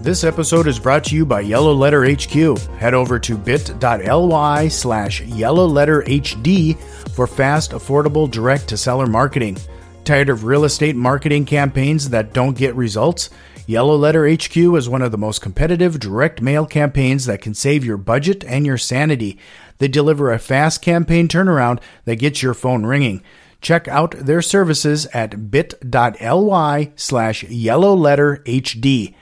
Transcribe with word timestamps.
This 0.00 0.22
episode 0.22 0.68
is 0.68 0.78
brought 0.78 1.02
to 1.04 1.16
you 1.16 1.26
by 1.26 1.40
Yellow 1.40 1.74
Letter 1.74 2.08
HQ. 2.08 2.58
Head 2.78 2.94
over 2.94 3.18
to 3.18 3.36
bit.ly 3.36 4.68
slash 4.68 5.22
yellowletterhq 5.22 6.78
for 7.10 7.26
fast, 7.26 7.72
affordable, 7.72 8.30
direct 8.30 8.68
to 8.68 8.76
seller 8.76 9.08
marketing. 9.08 9.58
Tired 10.04 10.28
of 10.28 10.44
real 10.44 10.64
estate 10.64 10.94
marketing 10.94 11.44
campaigns 11.44 12.10
that 12.10 12.32
don't 12.32 12.56
get 12.56 12.76
results? 12.76 13.28
Yellow 13.66 13.96
Letter 13.96 14.32
HQ 14.32 14.56
is 14.56 14.88
one 14.88 15.02
of 15.02 15.10
the 15.10 15.18
most 15.18 15.42
competitive 15.42 15.98
direct 15.98 16.40
mail 16.40 16.64
campaigns 16.64 17.26
that 17.26 17.42
can 17.42 17.52
save 17.52 17.84
your 17.84 17.96
budget 17.96 18.44
and 18.44 18.64
your 18.64 18.78
sanity. 18.78 19.36
They 19.78 19.88
deliver 19.88 20.32
a 20.32 20.38
fast 20.38 20.80
campaign 20.80 21.26
turnaround 21.26 21.80
that 22.04 22.20
gets 22.20 22.40
your 22.40 22.54
phone 22.54 22.86
ringing. 22.86 23.20
Check 23.60 23.88
out 23.88 24.12
their 24.12 24.42
services 24.42 25.06
at 25.06 25.50
bit.ly 25.50 26.92
slash 26.94 27.42
yellowletterhq. 27.44 29.14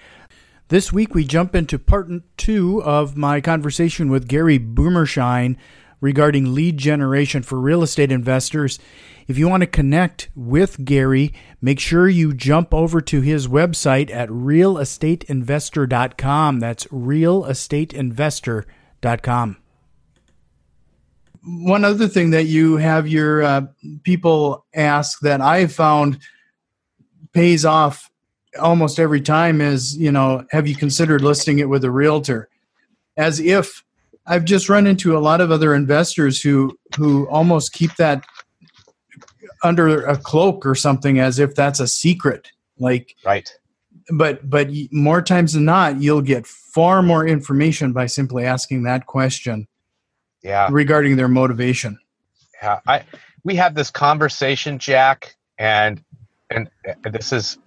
This 0.69 0.93
week 0.93 1.15
we 1.15 1.25
jump 1.25 1.55
into 1.55 1.79
part 1.79 2.11
two 2.37 2.83
of 2.83 3.17
my 3.17 3.41
conversation 3.41 4.11
with 4.11 4.27
Gary 4.27 4.59
Boomershine 4.59 5.57
regarding 6.01 6.57
lead 6.57 6.77
generation 6.77 7.45
for 7.45 7.61
real 7.61 7.85
estate 7.85 8.11
investors. 8.11 8.81
If 9.29 9.39
you 9.39 9.49
want 9.49 9.61
to 9.61 9.69
connect 9.69 10.29
with 10.35 10.85
Gary, 10.85 11.33
make 11.61 11.79
sure 11.79 12.09
you 12.09 12.35
jump 12.35 12.75
over 12.75 13.01
to 13.01 13.21
his 13.21 13.47
website 13.47 14.11
at 14.11 14.29
realestateinvestor.com. 14.29 16.59
That's 16.59 16.85
realestateinvestor.com. 16.87 19.57
One 21.45 21.85
other 21.85 22.09
thing 22.09 22.31
that 22.31 22.47
you 22.47 22.79
have 22.79 23.07
your 23.07 23.45
uh, 23.45 23.67
people 24.03 24.67
ask 24.75 25.21
that 25.21 25.41
I've 25.41 25.73
found 25.73 26.19
pays 27.33 27.65
off 27.65 28.11
almost 28.59 28.99
every 28.99 29.21
time 29.21 29.61
is, 29.61 29.97
you 29.97 30.13
know, 30.13 30.45
have 30.51 30.67
you 30.67 30.75
considered 30.75 31.23
listing 31.23 31.59
it 31.59 31.69
with 31.69 31.85
a 31.85 31.91
realtor? 31.91 32.49
As 33.17 33.41
if 33.41 33.83
I've 34.27 34.45
just 34.45 34.69
run 34.69 34.87
into 34.87 35.17
a 35.17 35.21
lot 35.21 35.41
of 35.41 35.51
other 35.51 35.75
investors 35.75 36.41
who 36.41 36.77
who 36.97 37.29
almost 37.29 37.73
keep 37.73 37.95
that 37.97 38.25
under 39.63 40.05
a 40.05 40.17
cloak 40.17 40.67
or 40.67 40.75
something 40.75 41.19
as 41.19 41.39
if 41.39 41.55
that's 41.55 41.81
a 41.81 41.89
secret 41.89 42.51
like 42.79 43.15
right. 43.25 43.51
But 44.11 44.49
but 44.49 44.69
more 44.93 45.23
times 45.23 45.55
than 45.55 45.65
not 45.65 46.01
you'll 46.01 46.23
get 46.23 46.47
far 46.47 47.03
more 47.03 47.27
information 47.27 47.93
by 47.93 48.07
simply 48.07 48.45
asking 48.45 48.85
that 48.85 49.07
question 49.07 49.67
yeah. 50.43 50.69
regarding 50.71 51.17
their 51.17 51.29
motivation. 51.29 51.99
Yeah 52.63 52.81
i 52.87 53.03
we 53.45 53.55
had 53.55 53.75
this 53.75 53.91
conversation 53.91 54.79
jack 54.79 55.37
and 55.59 56.03
and 56.51 56.69
this 57.11 57.33
is 57.33 57.59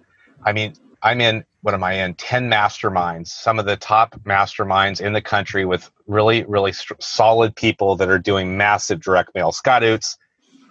i 0.44 0.52
mean 0.52 0.74
i'm 1.02 1.20
in 1.20 1.44
what 1.62 1.74
am 1.74 1.84
i 1.84 1.94
in 1.94 2.14
10 2.14 2.50
masterminds 2.50 3.28
some 3.28 3.58
of 3.58 3.66
the 3.66 3.76
top 3.76 4.14
masterminds 4.24 5.00
in 5.00 5.12
the 5.14 5.22
country 5.22 5.64
with 5.64 5.90
really 6.06 6.44
really 6.44 6.72
st- 6.72 7.02
solid 7.02 7.56
people 7.56 7.96
that 7.96 8.10
are 8.10 8.18
doing 8.20 8.56
massive 8.56 9.00
direct 9.00 9.30
mail 9.34 9.52
scott 9.52 9.82
Oots, 9.82 10.08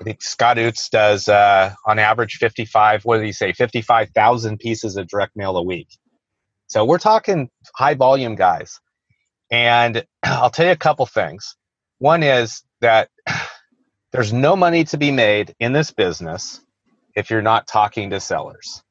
I 0.01 0.05
think 0.05 0.21
Scott 0.21 0.57
Oots 0.57 0.89
does 0.91 1.27
uh, 1.27 1.73
on 1.85 1.99
average 1.99 2.37
55, 2.37 3.03
what 3.05 3.17
did 3.17 3.25
he 3.25 3.33
say, 3.33 3.51
55,000 3.53 4.59
pieces 4.59 4.95
of 4.95 5.07
direct 5.07 5.35
mail 5.35 5.57
a 5.57 5.63
week. 5.63 5.89
So 6.67 6.85
we're 6.85 6.99
talking 6.99 7.49
high 7.75 7.95
volume 7.95 8.35
guys. 8.35 8.79
And 9.51 10.05
I'll 10.23 10.51
tell 10.51 10.67
you 10.67 10.73
a 10.73 10.77
couple 10.77 11.05
things. 11.07 11.55
One 11.99 12.23
is 12.23 12.63
that 12.81 13.09
there's 14.13 14.33
no 14.33 14.55
money 14.55 14.85
to 14.85 14.97
be 14.97 15.11
made 15.11 15.55
in 15.59 15.73
this 15.73 15.91
business 15.91 16.61
if 17.15 17.29
you're 17.31 17.41
not 17.43 17.67
talking 17.67 18.11
to 18.11 18.19
sellers. 18.19 18.83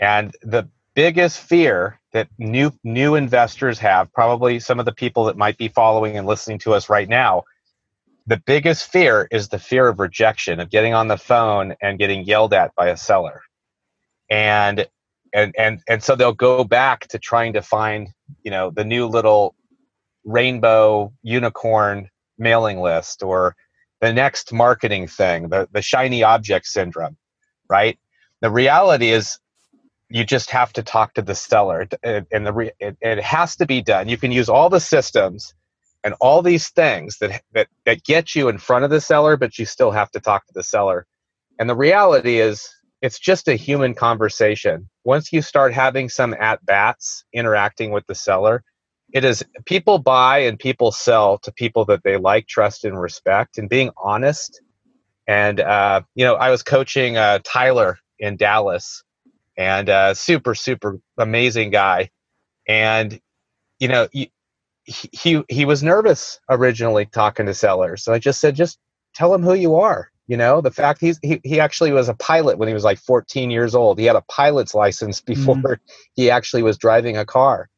And 0.00 0.34
the 0.42 0.68
biggest 0.94 1.40
fear 1.40 2.00
that 2.12 2.28
new 2.38 2.72
new 2.84 3.14
investors 3.14 3.78
have, 3.80 4.12
probably 4.12 4.60
some 4.60 4.80
of 4.80 4.86
the 4.86 4.92
people 4.92 5.24
that 5.26 5.36
might 5.36 5.58
be 5.58 5.68
following 5.68 6.16
and 6.16 6.26
listening 6.26 6.58
to 6.60 6.74
us 6.74 6.88
right 6.88 7.08
now, 7.08 7.44
the 8.26 8.38
biggest 8.38 8.90
fear 8.90 9.28
is 9.30 9.48
the 9.48 9.58
fear 9.58 9.88
of 9.88 10.00
rejection 10.00 10.60
of 10.60 10.70
getting 10.70 10.94
on 10.94 11.08
the 11.08 11.18
phone 11.18 11.74
and 11.82 11.98
getting 11.98 12.24
yelled 12.24 12.54
at 12.54 12.74
by 12.76 12.88
a 12.88 12.96
seller. 12.96 13.42
And 14.30 14.86
and 15.34 15.54
and 15.58 15.80
and 15.88 16.02
so 16.02 16.16
they'll 16.16 16.32
go 16.32 16.64
back 16.64 17.08
to 17.08 17.18
trying 17.18 17.52
to 17.54 17.62
find 17.62 18.08
you 18.42 18.50
know 18.50 18.70
the 18.70 18.84
new 18.84 19.06
little 19.06 19.54
rainbow 20.24 21.12
unicorn 21.22 22.08
mailing 22.38 22.80
list 22.80 23.22
or 23.22 23.56
the 24.00 24.12
next 24.12 24.52
marketing 24.52 25.06
thing 25.06 25.48
the, 25.48 25.68
the 25.72 25.82
shiny 25.82 26.22
object 26.22 26.66
syndrome 26.66 27.16
right? 27.70 27.98
The 28.42 28.50
reality 28.50 29.10
is 29.10 29.38
you 30.10 30.24
just 30.24 30.50
have 30.50 30.72
to 30.74 30.82
talk 30.82 31.14
to 31.14 31.22
the 31.22 31.34
seller 31.34 31.88
and 32.02 32.46
the 32.46 32.52
re, 32.52 32.72
it, 32.80 32.96
it 33.00 33.22
has 33.22 33.56
to 33.56 33.66
be 33.66 33.80
done. 33.80 34.08
You 34.08 34.16
can 34.16 34.32
use 34.32 34.48
all 34.48 34.68
the 34.68 34.80
systems 34.80 35.54
and 36.02 36.14
all 36.20 36.42
these 36.42 36.68
things 36.70 37.18
that, 37.18 37.42
that 37.52 37.68
that 37.86 38.02
get 38.04 38.34
you 38.34 38.48
in 38.48 38.58
front 38.58 38.84
of 38.84 38.90
the 38.90 39.00
seller 39.00 39.36
but 39.36 39.58
you 39.58 39.66
still 39.66 39.92
have 39.92 40.10
to 40.12 40.20
talk 40.20 40.46
to 40.46 40.52
the 40.52 40.62
seller. 40.62 41.06
And 41.58 41.70
the 41.70 41.76
reality 41.76 42.40
is 42.40 42.68
it's 43.02 43.18
just 43.18 43.48
a 43.48 43.54
human 43.54 43.94
conversation. 43.94 44.88
Once 45.04 45.32
you 45.32 45.42
start 45.42 45.72
having 45.72 46.08
some 46.08 46.34
at 46.34 46.64
bats 46.66 47.24
interacting 47.32 47.92
with 47.92 48.06
the 48.06 48.14
seller 48.14 48.64
it 49.12 49.24
is 49.24 49.44
people 49.64 49.98
buy 49.98 50.38
and 50.38 50.58
people 50.58 50.92
sell 50.92 51.38
to 51.38 51.52
people 51.52 51.84
that 51.86 52.02
they 52.04 52.16
like 52.16 52.46
trust 52.46 52.84
and 52.84 53.00
respect 53.00 53.58
and 53.58 53.68
being 53.68 53.90
honest. 53.96 54.60
And 55.26 55.60
uh, 55.60 56.02
you 56.14 56.24
know 56.24 56.34
i 56.34 56.50
was 56.50 56.62
coaching 56.64 57.16
uh, 57.16 57.38
tyler 57.44 57.98
in 58.18 58.36
dallas 58.36 59.04
and 59.60 59.88
uh, 59.88 60.14
super 60.14 60.54
super 60.54 60.98
amazing 61.18 61.70
guy 61.70 62.10
and 62.66 63.20
you 63.78 63.88
know 63.88 64.08
you, 64.12 64.26
he 64.84 65.42
he 65.48 65.64
was 65.64 65.82
nervous 65.82 66.40
originally 66.48 67.06
talking 67.06 67.46
to 67.46 67.54
sellers. 67.54 68.02
So 68.02 68.12
I 68.12 68.18
just 68.18 68.40
said, 68.40 68.56
just 68.56 68.78
tell 69.14 69.34
him 69.34 69.42
who 69.42 69.54
you 69.54 69.76
are. 69.76 70.10
You 70.26 70.36
know, 70.36 70.60
the 70.60 70.70
fact 70.70 71.00
he's 71.00 71.18
he, 71.22 71.40
he 71.44 71.60
actually 71.60 71.92
was 71.92 72.08
a 72.08 72.14
pilot 72.14 72.58
when 72.58 72.68
he 72.68 72.74
was 72.74 72.84
like 72.84 72.98
14 72.98 73.50
years 73.50 73.74
old. 73.74 73.98
He 73.98 74.04
had 74.04 74.16
a 74.16 74.22
pilot's 74.22 74.74
license 74.74 75.20
before 75.20 75.56
mm-hmm. 75.56 75.72
he 76.14 76.30
actually 76.30 76.62
was 76.62 76.78
driving 76.78 77.16
a 77.16 77.24
car. 77.24 77.68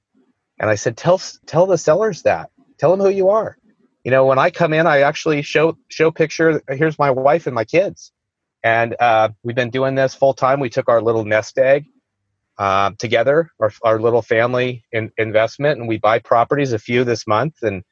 And 0.59 0.71
I 0.71 0.75
said, 0.75 0.97
tell 0.97 1.21
tell 1.47 1.67
the 1.67 1.79
sellers 1.79 2.23
that. 2.23 2.51
Tell 2.79 2.91
them 2.91 3.01
who 3.01 3.11
you 3.11 3.31
are. 3.31 3.57
You 4.05 4.11
know, 4.11 4.27
when 4.27 4.39
I 4.39 4.51
come 4.51 4.73
in, 4.73 4.87
I 4.87 5.01
actually 5.01 5.43
show 5.43 5.79
show 5.89 6.11
picture. 6.11 6.63
Here's 6.69 6.99
my 6.99 7.11
wife 7.11 7.47
and 7.47 7.55
my 7.55 7.65
kids, 7.65 8.13
and 8.63 8.97
uh, 9.01 9.31
we've 9.43 9.57
been 9.57 9.71
doing 9.71 9.95
this 9.95 10.15
full 10.15 10.35
time. 10.35 10.61
We 10.61 10.71
took 10.71 10.89
our 10.89 11.03
little 11.03 11.25
nest 11.25 11.59
egg 11.59 11.87
uh, 12.59 12.93
together, 12.99 13.51
our, 13.61 13.73
our 13.83 14.01
little 14.01 14.23
family 14.23 14.85
in, 14.93 15.11
investment, 15.19 15.79
and 15.79 15.89
we 15.89 15.99
buy 15.99 16.19
properties, 16.19 16.73
a 16.73 16.79
few 16.79 17.05
this 17.05 17.27
month. 17.27 17.63
And 17.63 17.83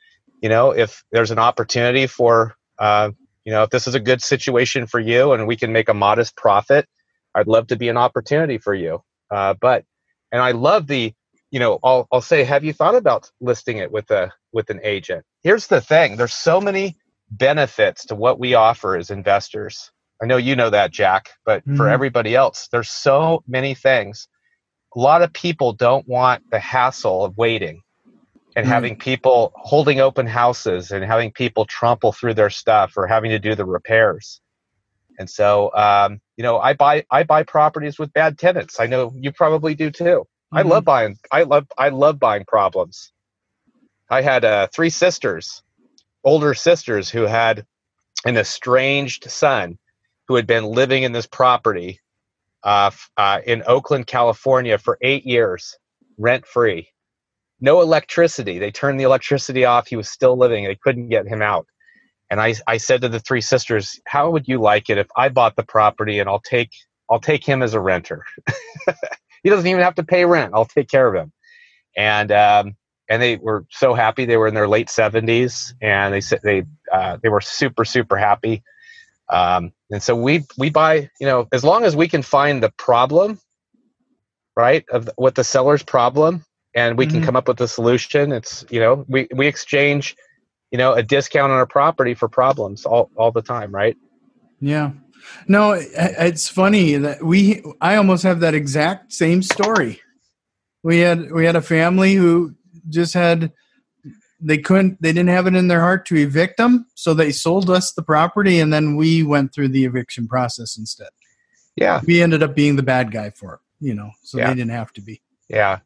you 0.41 0.49
know, 0.49 0.71
if 0.71 1.05
there's 1.13 1.31
an 1.31 1.39
opportunity 1.39 2.07
for, 2.07 2.55
uh, 2.79 3.11
you 3.45 3.53
know, 3.53 3.63
if 3.65 3.71
this 3.71 3.87
is 3.87 3.95
a 3.95 4.01
good 4.01 4.23
situation 4.23 4.87
for 4.87 5.01
you, 5.01 5.33
and 5.33 5.47
we 5.47 5.57
can 5.57 5.73
make 5.73 5.89
a 5.89 5.95
modest 5.95 6.37
profit, 6.37 6.87
I'd 7.35 7.47
love 7.47 7.69
to 7.69 7.77
be 7.77 7.89
an 7.89 7.97
opportunity 7.97 8.59
for 8.59 8.75
you. 8.75 9.03
Uh, 9.31 9.55
but, 9.61 9.85
and 10.33 10.43
I 10.43 10.53
love 10.53 10.87
the, 10.87 11.13
you 11.51 11.61
know, 11.61 11.79
I'll 11.83 12.07
I'll 12.13 12.21
say, 12.21 12.45
have 12.45 12.65
you 12.65 12.73
thought 12.73 12.95
about 12.95 13.31
listing 13.41 13.79
it 13.79 13.91
with 13.91 14.11
a 14.11 14.33
with 14.53 14.71
an 14.71 14.81
agent? 14.83 15.25
Here's 15.43 15.67
the 15.67 15.81
thing: 15.81 16.17
there's 16.17 16.35
so 16.35 16.61
many 16.61 16.97
benefits 17.31 18.07
to 18.07 18.15
what 18.15 18.39
we 18.39 18.55
offer 18.55 18.97
as 18.97 19.11
investors. 19.11 19.91
I 20.23 20.27
know 20.27 20.37
you 20.37 20.55
know 20.55 20.71
that, 20.71 20.91
Jack, 20.91 21.31
but 21.45 21.63
mm-hmm. 21.63 21.77
for 21.77 21.89
everybody 21.89 22.35
else, 22.35 22.69
there's 22.71 22.91
so 22.91 23.43
many 23.47 23.75
things 23.75 24.29
a 24.97 24.99
lot 24.99 25.23
of 25.23 25.33
people 25.33 25.73
don't 25.73 26.07
want 26.09 26.51
the 26.51 26.59
hassle 26.59 27.25
of 27.25 27.37
waiting 27.37 27.83
and 28.57 28.67
mm 28.67 28.69
having 28.69 28.97
people 28.97 29.53
holding 29.55 30.01
open 30.01 30.27
houses 30.27 30.91
and 30.91 31.05
having 31.05 31.31
people 31.31 31.65
trample 31.65 32.13
through 32.13 32.35
their 32.35 32.51
stuff 32.51 32.95
or 32.97 33.07
having 33.07 33.31
to 33.31 33.39
do 33.39 33.55
the 33.55 33.65
repairs. 33.65 34.41
And 35.21 35.31
so, 35.31 35.73
um, 35.75 36.21
you 36.37 36.43
know, 36.43 36.59
I 36.59 36.73
buy 36.75 37.05
I 37.11 37.23
buy 37.23 37.45
properties 37.45 37.97
with 37.97 38.13
bad 38.13 38.39
tenants. 38.39 38.81
I 38.81 38.87
know 38.87 39.13
you 39.15 39.31
probably 39.31 39.77
do 39.77 39.93
too. 39.93 40.05
Mm-hmm. 40.05 40.59
I 40.59 40.63
love 40.63 40.85
buying. 40.85 41.17
I 41.31 41.45
love 41.45 41.69
I 41.79 41.91
love 41.91 42.19
buying 42.19 42.45
problems. 42.45 43.13
I 44.11 44.23
had 44.23 44.45
uh, 44.45 44.67
three 44.75 44.91
sisters, 44.91 45.63
older 46.25 46.53
sisters, 46.55 47.09
who 47.09 47.23
had 47.23 47.65
an 48.25 48.37
estranged 48.37 49.31
son 49.31 49.79
who 50.31 50.37
had 50.37 50.49
been 50.49 50.65
living 50.65 51.05
in 51.05 51.13
this 51.13 51.29
property 51.29 52.01
uh, 52.65 52.93
uh, 53.17 53.41
in 53.47 53.63
Oakland, 53.67 54.07
California 54.07 54.79
for 54.79 54.99
eight 55.03 55.27
years, 55.27 55.79
rent 56.19 56.47
free. 56.47 56.89
no 57.61 57.81
electricity. 57.81 58.59
They 58.59 58.71
turned 58.71 59.01
the 59.01 59.05
electricity 59.05 59.65
off. 59.65 59.89
He 59.89 59.97
was 59.97 60.09
still 60.09 60.37
living. 60.37 60.65
They 60.65 60.77
couldn't 60.77 61.09
get 61.09 61.27
him 61.27 61.43
out. 61.43 61.67
And 62.31 62.41
I, 62.41 62.55
I 62.67 62.79
said 62.79 63.03
to 63.03 63.11
the 63.11 63.21
three 63.21 63.43
sisters, 63.43 64.01
"How 64.07 64.31
would 64.33 64.49
you 64.49 64.61
like 64.61 64.91
it 64.91 64.99
if 64.99 65.09
I 65.17 65.31
bought 65.31 65.57
the 65.57 65.65
property 65.65 66.19
and 66.21 66.29
I'll 66.29 66.41
take 66.41 66.71
I'll 67.11 67.21
take 67.21 67.45
him 67.47 67.63
as 67.63 67.75
a 67.75 67.81
renter. 67.81 68.25
he 69.45 69.51
doesn't 69.51 69.67
even 69.67 69.83
have 69.83 69.97
to 69.97 70.05
pay 70.05 70.25
rent. 70.27 70.53
I'll 70.55 70.67
take 70.67 70.89
care 70.91 71.09
of 71.09 71.15
him." 71.15 71.33
And 71.97 72.33
um, 72.33 72.77
and 73.09 73.23
they 73.23 73.37
were 73.37 73.67
so 73.71 73.95
happy. 73.95 74.27
They 74.27 74.37
were 74.39 74.49
in 74.49 74.55
their 74.55 74.69
late 74.69 74.91
seventies, 74.91 75.75
and 75.83 76.15
they 76.15 76.23
said 76.23 76.41
they 76.45 76.65
uh, 76.93 77.19
they 77.23 77.31
were 77.31 77.43
super 77.43 77.85
super 77.85 78.17
happy. 78.19 78.63
Um, 79.31 79.73
and 79.91 80.03
so 80.03 80.15
we 80.17 80.45
we 80.59 80.71
buy 80.71 81.11
you 81.21 81.27
know 81.27 81.49
as 81.53 81.65
long 81.65 81.85
as 81.85 81.97
we 81.97 82.09
can 82.09 82.23
find 82.23 82.63
the 82.63 82.71
problem, 82.71 83.41
right, 84.57 84.85
of 84.91 85.09
what 85.17 85.35
the 85.35 85.45
seller's 85.45 85.83
problem, 85.83 86.45
and 86.75 86.99
we 86.99 87.07
mm-hmm. 87.07 87.17
can 87.17 87.25
come 87.25 87.37
up 87.37 87.49
with 87.49 87.61
a 87.61 87.69
solution. 87.69 88.33
It's 88.33 88.65
you 88.71 88.81
know 88.81 89.05
we 89.09 89.29
we 89.35 89.47
exchange 89.47 90.17
you 90.71 90.79
know 90.79 90.93
a 90.93 91.03
discount 91.03 91.53
on 91.53 91.61
a 91.61 91.67
property 91.67 92.15
for 92.15 92.29
problems 92.29 92.85
all 92.85 93.11
all 93.17 93.33
the 93.33 93.43
time, 93.43 93.75
right? 93.75 93.97
Yeah. 94.61 94.93
No, 95.49 95.73
it's 95.73 96.49
funny 96.49 96.97
that 96.97 97.23
we 97.23 97.63
I 97.81 97.97
almost 97.97 98.23
have 98.23 98.41
that 98.41 98.55
exact 98.55 99.13
same 99.13 99.43
story. 99.43 100.01
We 100.83 101.01
had 101.01 101.31
we 101.31 101.45
had 101.45 101.57
a 101.57 101.63
family 101.63 102.15
who 102.15 102.55
just 102.89 103.15
had 103.15 103.53
they 104.41 104.59
couldn't 104.59 105.01
they 105.03 105.13
didn't 105.13 105.29
have 105.29 105.47
it 105.47 105.55
in 105.55 105.69
their 105.69 105.81
heart 105.81 106.07
to 106.07 106.17
evict 106.17 106.57
them, 106.57 106.87
so 106.95 107.15
they 107.15 107.33
sold 107.33 107.71
us 107.71 107.93
the 107.93 108.03
property 108.03 108.61
and 108.61 108.73
then 108.73 108.97
we 108.97 109.23
went 109.23 109.53
through 109.53 109.69
the 109.69 109.85
eviction 109.85 110.27
process 110.27 110.77
instead. 110.77 111.09
Yeah. 111.77 112.01
We 112.07 112.23
ended 112.23 112.43
up 112.43 112.55
being 112.55 112.77
the 112.77 112.83
bad 112.83 113.13
guy 113.13 113.31
for 113.31 113.55
it, 113.55 113.61
you 113.81 113.95
know, 113.95 114.11
so 114.23 114.39
yeah. 114.39 114.49
they 114.49 114.55
didn't 114.55 114.73
have 114.73 114.93
to 114.95 115.01
be. 115.01 115.23
Yeah. 115.49 115.81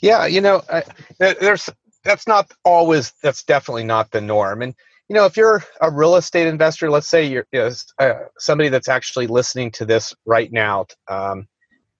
Yeah, 0.00 0.26
you 0.26 0.40
know, 0.40 0.62
I, 0.70 0.84
there's 1.18 1.70
that's 2.06 2.26
not 2.26 2.50
always 2.64 3.12
that's 3.22 3.42
definitely 3.42 3.84
not 3.84 4.10
the 4.12 4.20
norm 4.20 4.62
and 4.62 4.74
you 5.08 5.14
know 5.14 5.26
if 5.26 5.36
you're 5.36 5.62
a 5.80 5.90
real 5.90 6.16
estate 6.16 6.46
investor 6.46 6.90
let's 6.90 7.08
say 7.08 7.26
you're 7.26 7.46
you 7.52 7.60
know, 7.60 7.70
uh, 7.98 8.14
somebody 8.38 8.68
that's 8.68 8.88
actually 8.88 9.26
listening 9.26 9.70
to 9.72 9.84
this 9.84 10.14
right 10.24 10.52
now 10.52 10.86
um, 11.08 11.46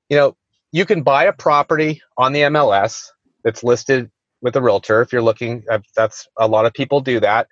you 0.08 0.16
know 0.16 0.36
you 0.72 0.86
can 0.86 1.02
buy 1.02 1.24
a 1.24 1.32
property 1.32 2.00
on 2.16 2.32
the 2.32 2.40
mls 2.42 3.02
that's 3.44 3.64
listed 3.64 4.10
with 4.46 4.56
a 4.56 4.62
realtor 4.62 5.02
if 5.02 5.12
you're 5.12 5.22
looking 5.22 5.62
uh, 5.70 5.78
that's 5.94 6.28
a 6.38 6.46
lot 6.46 6.66
of 6.66 6.72
people 6.72 7.00
do 7.00 7.20
that 7.20 7.48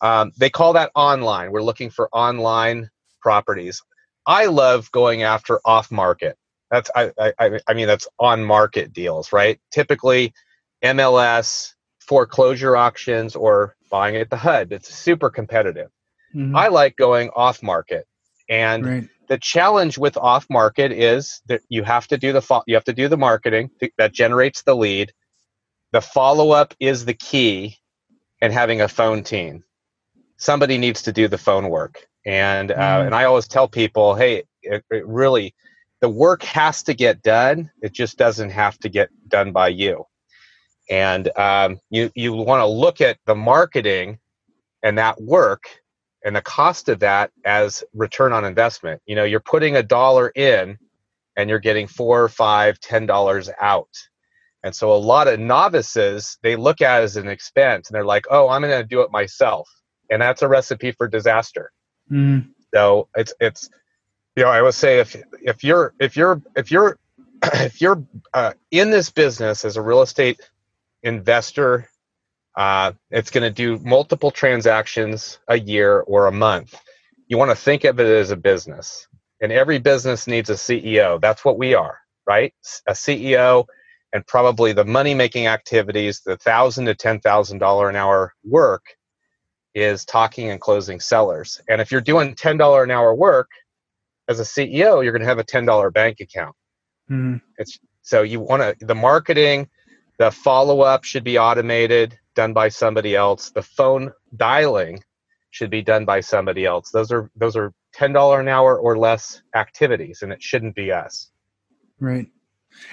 um, 0.00 0.32
they 0.38 0.48
call 0.48 0.72
that 0.72 0.90
online 0.94 1.52
we're 1.52 1.62
looking 1.62 1.90
for 1.90 2.08
online 2.12 2.88
properties 3.20 3.82
i 4.26 4.46
love 4.46 4.90
going 4.92 5.22
after 5.22 5.60
off 5.64 5.90
market 5.90 6.36
that's 6.70 6.90
I, 6.94 7.12
I 7.18 7.60
i 7.68 7.74
mean 7.74 7.86
that's 7.86 8.08
on 8.18 8.44
market 8.44 8.92
deals 8.92 9.32
right 9.32 9.60
typically 9.70 10.32
mls 10.82 11.74
foreclosure 12.08 12.74
auctions 12.74 13.36
or 13.36 13.76
buying 13.90 14.16
at 14.16 14.30
the 14.30 14.36
HUD. 14.36 14.72
It's 14.72 14.92
super 14.92 15.30
competitive. 15.30 15.90
Mm-hmm. 16.34 16.56
I 16.56 16.68
like 16.68 16.96
going 16.96 17.30
off 17.36 17.62
market. 17.62 18.06
And 18.48 18.86
right. 18.86 19.08
the 19.28 19.38
challenge 19.38 19.98
with 19.98 20.16
off 20.16 20.46
market 20.48 20.90
is 20.90 21.42
that 21.48 21.60
you 21.68 21.82
have 21.82 22.08
to 22.08 22.16
do 22.16 22.32
the 22.32 22.62
you 22.66 22.74
have 22.74 22.84
to 22.84 22.94
do 22.94 23.08
the 23.08 23.18
marketing 23.18 23.70
that 23.98 24.12
generates 24.12 24.62
the 24.62 24.74
lead. 24.74 25.12
The 25.92 26.00
follow 26.00 26.50
up 26.50 26.74
is 26.80 27.04
the 27.04 27.14
key 27.14 27.76
and 28.40 28.52
having 28.52 28.80
a 28.80 28.88
phone 28.88 29.22
team. 29.22 29.64
Somebody 30.36 30.78
needs 30.78 31.02
to 31.02 31.12
do 31.12 31.28
the 31.28 31.38
phone 31.38 31.68
work. 31.68 32.06
And 32.26 32.70
uh, 32.70 32.74
mm-hmm. 32.74 33.06
and 33.06 33.14
I 33.14 33.24
always 33.24 33.48
tell 33.48 33.68
people, 33.68 34.14
hey, 34.14 34.44
it, 34.62 34.84
it 34.90 35.06
really 35.06 35.54
the 36.00 36.08
work 36.08 36.42
has 36.44 36.82
to 36.84 36.94
get 36.94 37.22
done. 37.22 37.70
It 37.82 37.92
just 37.92 38.18
doesn't 38.18 38.50
have 38.50 38.78
to 38.80 38.88
get 38.88 39.08
done 39.28 39.52
by 39.52 39.68
you 39.68 40.04
and 40.88 41.30
um, 41.36 41.80
you 41.90 42.10
you 42.14 42.32
want 42.32 42.60
to 42.60 42.66
look 42.66 43.00
at 43.00 43.18
the 43.26 43.34
marketing 43.34 44.18
and 44.82 44.98
that 44.98 45.20
work 45.20 45.64
and 46.24 46.34
the 46.34 46.42
cost 46.42 46.88
of 46.88 47.00
that 47.00 47.30
as 47.44 47.84
return 47.94 48.32
on 48.32 48.44
investment 48.44 49.00
you 49.06 49.14
know 49.14 49.24
you're 49.24 49.40
putting 49.40 49.76
a 49.76 49.82
dollar 49.82 50.28
in 50.30 50.78
and 51.36 51.50
you're 51.50 51.58
getting 51.58 51.86
four 51.86 52.28
five 52.28 52.78
ten 52.80 53.06
dollars 53.06 53.50
out 53.60 53.88
and 54.62 54.74
so 54.74 54.92
a 54.92 54.96
lot 54.96 55.28
of 55.28 55.38
novices 55.38 56.38
they 56.42 56.56
look 56.56 56.80
at 56.80 57.00
it 57.00 57.04
as 57.04 57.16
an 57.16 57.28
expense 57.28 57.88
and 57.88 57.94
they're 57.94 58.04
like 58.04 58.26
oh 58.30 58.48
i'm 58.48 58.62
going 58.62 58.82
to 58.82 58.86
do 58.86 59.00
it 59.00 59.10
myself 59.10 59.68
and 60.10 60.20
that's 60.20 60.42
a 60.42 60.48
recipe 60.48 60.92
for 60.92 61.08
disaster 61.08 61.70
mm. 62.10 62.46
so 62.74 63.08
it's 63.16 63.34
it's 63.40 63.70
you 64.36 64.42
know 64.42 64.50
i 64.50 64.60
would 64.60 64.74
say 64.74 64.98
if 64.98 65.16
if 65.42 65.62
you're 65.62 65.94
if 66.00 66.16
you're 66.16 66.42
if 66.56 66.70
you're 66.70 66.98
if 67.54 67.80
you're 67.80 68.02
uh, 68.34 68.52
in 68.70 68.90
this 68.90 69.10
business 69.10 69.64
as 69.64 69.76
a 69.76 69.82
real 69.82 70.02
estate 70.02 70.40
investor. 71.02 71.88
Uh, 72.56 72.92
it's 73.10 73.30
going 73.30 73.42
to 73.42 73.50
do 73.50 73.78
multiple 73.84 74.30
transactions 74.30 75.38
a 75.48 75.58
year 75.58 76.00
or 76.00 76.26
a 76.26 76.32
month. 76.32 76.74
You 77.28 77.38
want 77.38 77.50
to 77.50 77.56
think 77.56 77.84
of 77.84 78.00
it 78.00 78.06
as 78.06 78.30
a 78.30 78.36
business, 78.36 79.06
and 79.40 79.52
every 79.52 79.78
business 79.78 80.26
needs 80.26 80.50
a 80.50 80.54
CEO. 80.54 81.20
That's 81.20 81.44
what 81.44 81.58
we 81.58 81.74
are, 81.74 81.98
right? 82.26 82.52
A 82.88 82.92
CEO 82.92 83.66
and 84.12 84.26
probably 84.26 84.72
the 84.72 84.84
money 84.84 85.14
making 85.14 85.46
activities, 85.46 86.20
the 86.24 86.36
thousand 86.36 86.86
to 86.86 86.94
ten 86.94 87.20
thousand 87.20 87.58
dollar 87.58 87.88
an 87.88 87.96
hour 87.96 88.32
work 88.44 88.84
is 89.74 90.04
talking 90.04 90.50
and 90.50 90.60
closing 90.60 91.00
sellers. 91.00 91.60
And 91.68 91.80
if 91.80 91.92
you're 91.92 92.00
doing 92.00 92.34
ten 92.34 92.56
dollar 92.56 92.84
an 92.84 92.90
hour 92.90 93.14
work 93.14 93.48
as 94.28 94.40
a 94.40 94.44
CEO, 94.44 95.02
you're 95.02 95.12
going 95.12 95.22
to 95.22 95.28
have 95.28 95.38
a 95.38 95.44
ten 95.44 95.64
dollar 95.64 95.90
bank 95.90 96.20
account. 96.20 96.54
Mm. 97.10 97.40
It's 97.58 97.78
so 98.02 98.22
you 98.22 98.40
want 98.40 98.62
to 98.62 98.86
the 98.86 98.94
marketing 98.94 99.68
the 100.18 100.32
follow 100.32 100.80
up 100.80 101.04
should 101.04 101.24
be 101.24 101.38
automated, 101.38 102.18
done 102.34 102.52
by 102.52 102.68
somebody 102.68 103.14
else. 103.14 103.50
The 103.50 103.62
phone 103.62 104.12
dialing 104.36 105.02
should 105.50 105.70
be 105.70 105.80
done 105.80 106.04
by 106.04 106.20
somebody 106.20 106.64
else. 106.66 106.90
Those 106.90 107.12
are 107.12 107.30
those 107.36 107.56
are 107.56 107.72
ten 107.92 108.12
dollar 108.12 108.40
an 108.40 108.48
hour 108.48 108.78
or 108.78 108.98
less 108.98 109.42
activities, 109.54 110.22
and 110.22 110.32
it 110.32 110.42
shouldn't 110.42 110.74
be 110.74 110.92
us. 110.92 111.30
Right. 112.00 112.26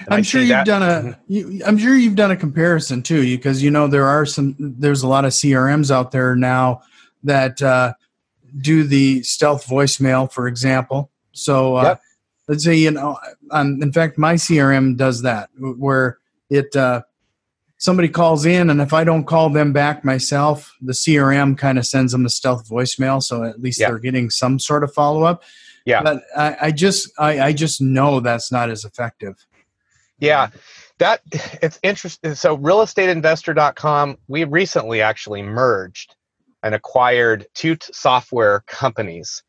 And 0.00 0.08
I'm 0.14 0.18
I 0.20 0.22
sure 0.22 0.40
you've 0.40 0.50
that. 0.50 0.66
done 0.66 0.82
a. 0.82 1.18
You, 1.28 1.62
I'm 1.66 1.78
sure 1.78 1.96
you've 1.96 2.16
done 2.16 2.30
a 2.30 2.36
comparison 2.36 3.02
too, 3.02 3.22
because 3.22 3.62
you 3.62 3.70
know 3.70 3.86
there 3.88 4.06
are 4.06 4.26
some. 4.26 4.54
There's 4.58 5.02
a 5.02 5.08
lot 5.08 5.24
of 5.24 5.32
CRMs 5.32 5.90
out 5.90 6.12
there 6.12 6.36
now 6.36 6.82
that 7.24 7.60
uh, 7.62 7.94
do 8.58 8.84
the 8.84 9.22
stealth 9.22 9.66
voicemail, 9.66 10.30
for 10.30 10.46
example. 10.46 11.10
So 11.32 11.76
uh, 11.76 11.82
yep. 11.82 12.00
let's 12.48 12.64
say 12.64 12.76
you 12.76 12.90
know, 12.90 13.18
um, 13.50 13.82
in 13.82 13.92
fact, 13.92 14.18
my 14.18 14.34
CRM 14.34 14.96
does 14.96 15.22
that, 15.22 15.50
where 15.56 16.18
it 16.50 16.74
uh, 16.76 17.02
somebody 17.78 18.08
calls 18.08 18.46
in 18.46 18.70
and 18.70 18.80
if 18.80 18.92
i 18.92 19.04
don't 19.04 19.24
call 19.24 19.50
them 19.50 19.72
back 19.72 20.04
myself 20.04 20.74
the 20.80 20.92
crm 20.92 21.56
kind 21.56 21.78
of 21.78 21.86
sends 21.86 22.12
them 22.12 22.24
a 22.24 22.28
stealth 22.28 22.68
voicemail 22.68 23.22
so 23.22 23.44
at 23.44 23.60
least 23.60 23.80
yeah. 23.80 23.88
they're 23.88 23.98
getting 23.98 24.30
some 24.30 24.58
sort 24.58 24.82
of 24.82 24.92
follow-up 24.92 25.42
yeah 25.84 26.02
but 26.02 26.22
i, 26.36 26.56
I 26.62 26.70
just 26.70 27.10
I, 27.18 27.40
I 27.40 27.52
just 27.52 27.80
know 27.80 28.20
that's 28.20 28.50
not 28.50 28.70
as 28.70 28.84
effective 28.84 29.46
yeah 30.18 30.48
that 30.98 31.20
it's 31.32 31.78
interesting 31.82 32.34
so 32.34 32.56
realestateinvestor.com 32.56 34.16
we 34.28 34.44
recently 34.44 35.00
actually 35.00 35.42
merged 35.42 36.14
and 36.62 36.74
acquired 36.74 37.46
two 37.54 37.76
t- 37.76 37.92
software 37.92 38.62
companies 38.66 39.42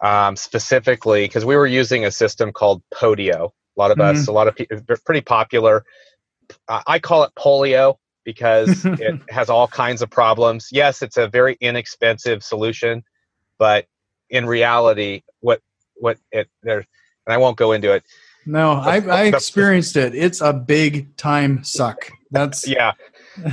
um, 0.00 0.34
specifically 0.36 1.24
because 1.24 1.44
we 1.44 1.56
were 1.56 1.66
using 1.66 2.04
a 2.04 2.10
system 2.10 2.52
called 2.52 2.82
podio 2.94 3.50
a 3.76 3.80
lot 3.80 3.90
of 3.90 3.98
mm-hmm. 3.98 4.16
us 4.16 4.28
a 4.28 4.32
lot 4.32 4.48
of 4.48 4.54
people 4.54 4.80
pretty 5.04 5.20
popular 5.20 5.84
I 6.68 6.98
call 6.98 7.24
it 7.24 7.32
polio 7.34 7.96
because 8.24 8.84
it 8.84 9.20
has 9.28 9.50
all 9.50 9.68
kinds 9.68 10.02
of 10.02 10.10
problems. 10.10 10.68
Yes, 10.72 11.02
it's 11.02 11.16
a 11.16 11.28
very 11.28 11.56
inexpensive 11.60 12.42
solution, 12.42 13.02
but 13.58 13.86
in 14.30 14.46
reality, 14.46 15.22
what 15.40 15.60
what 15.94 16.18
it 16.30 16.48
there, 16.62 16.84
and 17.26 17.34
I 17.34 17.36
won't 17.36 17.56
go 17.56 17.72
into 17.72 17.92
it. 17.92 18.04
No, 18.46 18.72
I, 18.72 18.96
I 18.98 19.22
experienced 19.26 19.96
it. 19.96 20.14
It's 20.14 20.40
a 20.40 20.52
big 20.52 21.16
time 21.16 21.64
suck. 21.64 22.10
That's 22.30 22.66
yeah. 22.68 22.92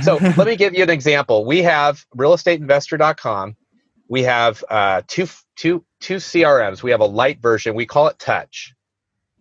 So 0.02 0.16
let 0.36 0.46
me 0.46 0.56
give 0.56 0.74
you 0.74 0.82
an 0.82 0.90
example. 0.90 1.44
We 1.44 1.62
have 1.62 2.04
realestateinvestor.com. 2.16 3.56
We 4.08 4.22
have 4.24 4.64
uh, 4.68 5.02
two 5.06 5.28
two 5.56 5.84
two 6.00 6.16
CRMs. 6.16 6.82
We 6.82 6.90
have 6.90 7.00
a 7.00 7.06
light 7.06 7.40
version. 7.40 7.74
We 7.74 7.86
call 7.86 8.08
it 8.08 8.18
Touch. 8.18 8.74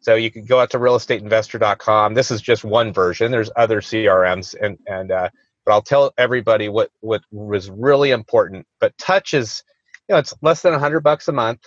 So 0.01 0.15
you 0.15 0.32
can 0.32 0.46
go 0.46 0.60
out 0.60 0.70
to 0.72 0.79
realestateinvestor.com. 0.79 2.13
This 2.13 2.32
is 2.32 2.41
just 2.41 2.63
one 2.63 2.94
version. 2.94 3.32
There's 3.32 3.51
other 3.56 3.82
CRMs, 3.82 4.56
and 4.62 4.77
and 4.88 5.12
uh, 5.12 5.29
but 5.65 5.74
I'll 5.74 5.82
tell 5.82 6.13
everybody 6.18 6.70
what 6.70 6.91
what 7.01 7.22
was 7.32 7.70
really 7.70 8.12
important. 8.12 8.65
But 8.79 8.98
Touch 8.98 9.34
is, 9.34 9.63
you 10.08 10.13
know, 10.13 10.20
it's 10.20 10.34
less 10.41 10.62
than 10.62 10.74
hundred 10.74 11.01
bucks 11.01 11.27
a 11.27 11.34
month, 11.34 11.65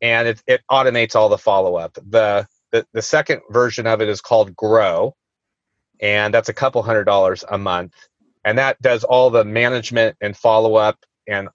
and 0.00 0.28
it 0.28 0.42
it 0.46 0.62
automates 0.70 1.14
all 1.14 1.28
the 1.28 1.38
follow 1.38 1.76
up. 1.76 1.98
The, 2.08 2.46
the 2.72 2.86
the 2.92 3.02
second 3.02 3.42
version 3.50 3.86
of 3.86 4.00
it 4.00 4.08
is 4.08 4.20
called 4.20 4.54
Grow, 4.56 5.14
and 6.00 6.32
that's 6.32 6.48
a 6.48 6.54
couple 6.54 6.82
hundred 6.82 7.04
dollars 7.04 7.44
a 7.50 7.58
month, 7.58 7.94
and 8.44 8.58
that 8.58 8.80
does 8.82 9.04
all 9.04 9.30
the 9.30 9.44
management 9.44 10.16
and 10.20 10.36
follow 10.36 10.76
up 10.76 10.98
and 11.28 11.48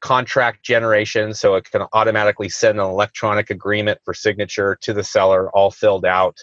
contract 0.00 0.62
generation, 0.62 1.32
so 1.34 1.54
it 1.54 1.70
can 1.70 1.86
automatically 1.92 2.48
send 2.48 2.78
an 2.78 2.84
electronic 2.84 3.50
agreement 3.50 3.98
for 4.04 4.12
signature 4.12 4.76
to 4.82 4.92
the 4.92 5.04
seller, 5.04 5.50
all 5.50 5.70
filled 5.70 6.04
out. 6.04 6.36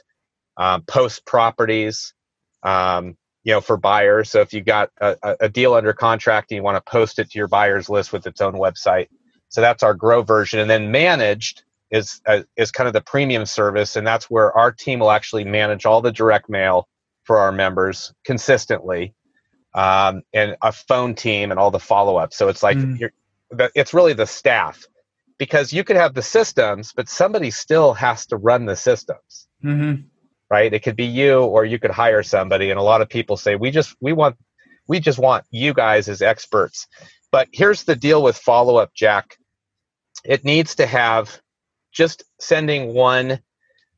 Um, 0.57 0.81
post 0.81 1.25
properties, 1.25 2.13
um, 2.63 3.15
you 3.43 3.53
know, 3.53 3.61
for 3.61 3.77
buyers. 3.77 4.29
So 4.29 4.41
if 4.41 4.51
you 4.51 4.61
got 4.61 4.89
a, 4.99 5.15
a 5.39 5.47
deal 5.47 5.73
under 5.73 5.93
contract 5.93 6.51
and 6.51 6.57
you 6.57 6.63
want 6.63 6.83
to 6.83 6.91
post 6.91 7.17
it 7.17 7.31
to 7.31 7.37
your 7.37 7.47
buyers 7.47 7.89
list 7.89 8.11
with 8.11 8.27
its 8.27 8.41
own 8.41 8.55
website, 8.55 9.07
so 9.47 9.61
that's 9.61 9.83
our 9.83 9.93
grow 9.93 10.21
version. 10.21 10.59
And 10.59 10.69
then 10.69 10.91
managed 10.91 11.63
is 11.91 12.21
uh, 12.27 12.43
is 12.55 12.71
kind 12.71 12.87
of 12.87 12.93
the 12.93 13.01
premium 13.01 13.45
service, 13.45 13.95
and 13.95 14.05
that's 14.05 14.29
where 14.29 14.55
our 14.57 14.71
team 14.71 14.99
will 14.99 15.11
actually 15.11 15.43
manage 15.43 15.85
all 15.85 16.01
the 16.01 16.11
direct 16.11 16.49
mail 16.49 16.87
for 17.23 17.39
our 17.39 17.51
members 17.51 18.13
consistently, 18.25 19.13
um, 19.73 20.21
and 20.33 20.55
a 20.61 20.71
phone 20.71 21.15
team 21.15 21.51
and 21.51 21.59
all 21.59 21.71
the 21.71 21.79
follow 21.79 22.17
up. 22.17 22.33
So 22.33 22.47
it's 22.47 22.63
like 22.63 22.77
mm. 22.77 22.99
you're, 22.99 23.11
it's 23.75 23.93
really 23.93 24.13
the 24.13 24.27
staff 24.27 24.85
because 25.37 25.73
you 25.73 25.83
could 25.83 25.95
have 25.95 26.13
the 26.13 26.21
systems, 26.21 26.93
but 26.93 27.09
somebody 27.09 27.49
still 27.49 27.93
has 27.93 28.25
to 28.27 28.37
run 28.37 28.65
the 28.65 28.75
systems. 28.75 29.47
Mm-hmm. 29.63 30.03
Right? 30.51 30.73
It 30.73 30.81
could 30.81 30.95
be 30.95 31.05
you, 31.05 31.41
or 31.41 31.63
you 31.63 31.77
could 31.77 31.91
hire 31.91 32.23
somebody. 32.23 32.71
And 32.71 32.79
a 32.79 32.83
lot 32.83 33.01
of 33.01 33.09
people 33.09 33.37
say, 33.37 33.55
"We 33.55 33.69
just 33.69 33.95
we 34.01 34.13
want 34.13 34.35
we 34.87 34.99
just 34.99 35.19
want 35.19 35.45
you 35.51 35.73
guys 35.73 36.09
as 36.09 36.21
experts." 36.21 36.87
But 37.31 37.47
here's 37.51 37.83
the 37.83 37.95
deal 37.95 38.23
with 38.23 38.35
follow 38.35 38.77
up, 38.77 38.93
Jack. 38.95 39.37
It 40.25 40.43
needs 40.43 40.75
to 40.75 40.87
have 40.87 41.39
just 41.91 42.23
sending 42.39 42.93
one 42.93 43.39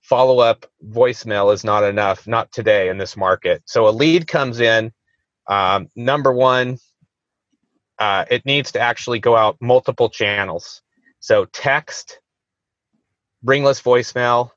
follow 0.02 0.40
up 0.40 0.66
voicemail 0.86 1.54
is 1.54 1.64
not 1.64 1.84
enough, 1.84 2.28
not 2.28 2.52
today 2.52 2.90
in 2.90 2.98
this 2.98 3.16
market. 3.16 3.62
So 3.66 3.88
a 3.88 3.92
lead 3.92 4.28
comes 4.28 4.60
in. 4.60 4.92
Um, 5.48 5.90
number 5.96 6.32
one, 6.32 6.78
uh, 8.00 8.26
it 8.30 8.46
needs 8.46 8.72
to 8.74 8.80
actually 8.80 9.20
go 9.20 9.36
out 9.36 9.58
multiple 9.62 10.10
channels. 10.10 10.82
So 11.20 11.46
text, 11.46 12.20
ringless 13.44 13.82
voicemail, 13.82 14.52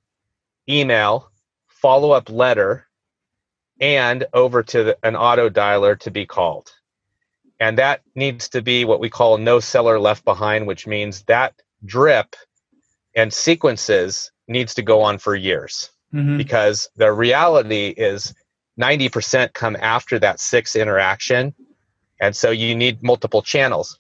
email, 0.68 1.30
follow 1.68 2.12
up 2.12 2.30
letter, 2.30 2.86
and 3.80 4.26
over 4.32 4.62
to 4.62 4.84
the, 4.84 4.98
an 5.02 5.16
auto 5.16 5.50
dialer 5.50 5.98
to 6.00 6.10
be 6.10 6.24
called. 6.26 6.70
And 7.60 7.78
that 7.78 8.00
needs 8.14 8.48
to 8.50 8.62
be 8.62 8.84
what 8.84 9.00
we 9.00 9.10
call 9.10 9.38
no 9.38 9.60
seller 9.60 10.00
left 10.00 10.24
behind, 10.24 10.66
which 10.66 10.86
means 10.86 11.22
that 11.24 11.54
drip 11.84 12.34
and 13.14 13.32
sequences 13.32 14.32
needs 14.48 14.74
to 14.74 14.82
go 14.82 15.02
on 15.02 15.18
for 15.18 15.34
years 15.34 15.90
mm-hmm. 16.12 16.36
because 16.36 16.88
the 16.96 17.12
reality 17.12 17.88
is 17.96 18.34
90% 18.80 19.52
come 19.52 19.76
after 19.80 20.18
that 20.18 20.40
six 20.40 20.76
interaction 20.76 21.54
and 22.20 22.34
so 22.34 22.50
you 22.50 22.74
need 22.74 23.02
multiple 23.02 23.42
channels 23.42 23.98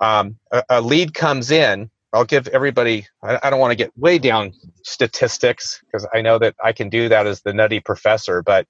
um, 0.00 0.38
a, 0.52 0.62
a, 0.68 0.80
lead 0.80 1.14
comes 1.14 1.50
in 1.50 1.90
i'll 2.12 2.24
give 2.24 2.48
everybody 2.48 3.06
i, 3.22 3.38
I 3.42 3.50
don't 3.50 3.60
want 3.60 3.72
to 3.72 3.76
get 3.76 3.96
way 3.96 4.18
down 4.18 4.52
statistics 4.82 5.82
because 5.86 6.06
i 6.12 6.20
know 6.20 6.38
that 6.38 6.54
i 6.62 6.72
can 6.72 6.88
do 6.88 7.08
that 7.08 7.26
as 7.26 7.42
the 7.42 7.52
nutty 7.52 7.80
professor 7.80 8.42
but 8.42 8.66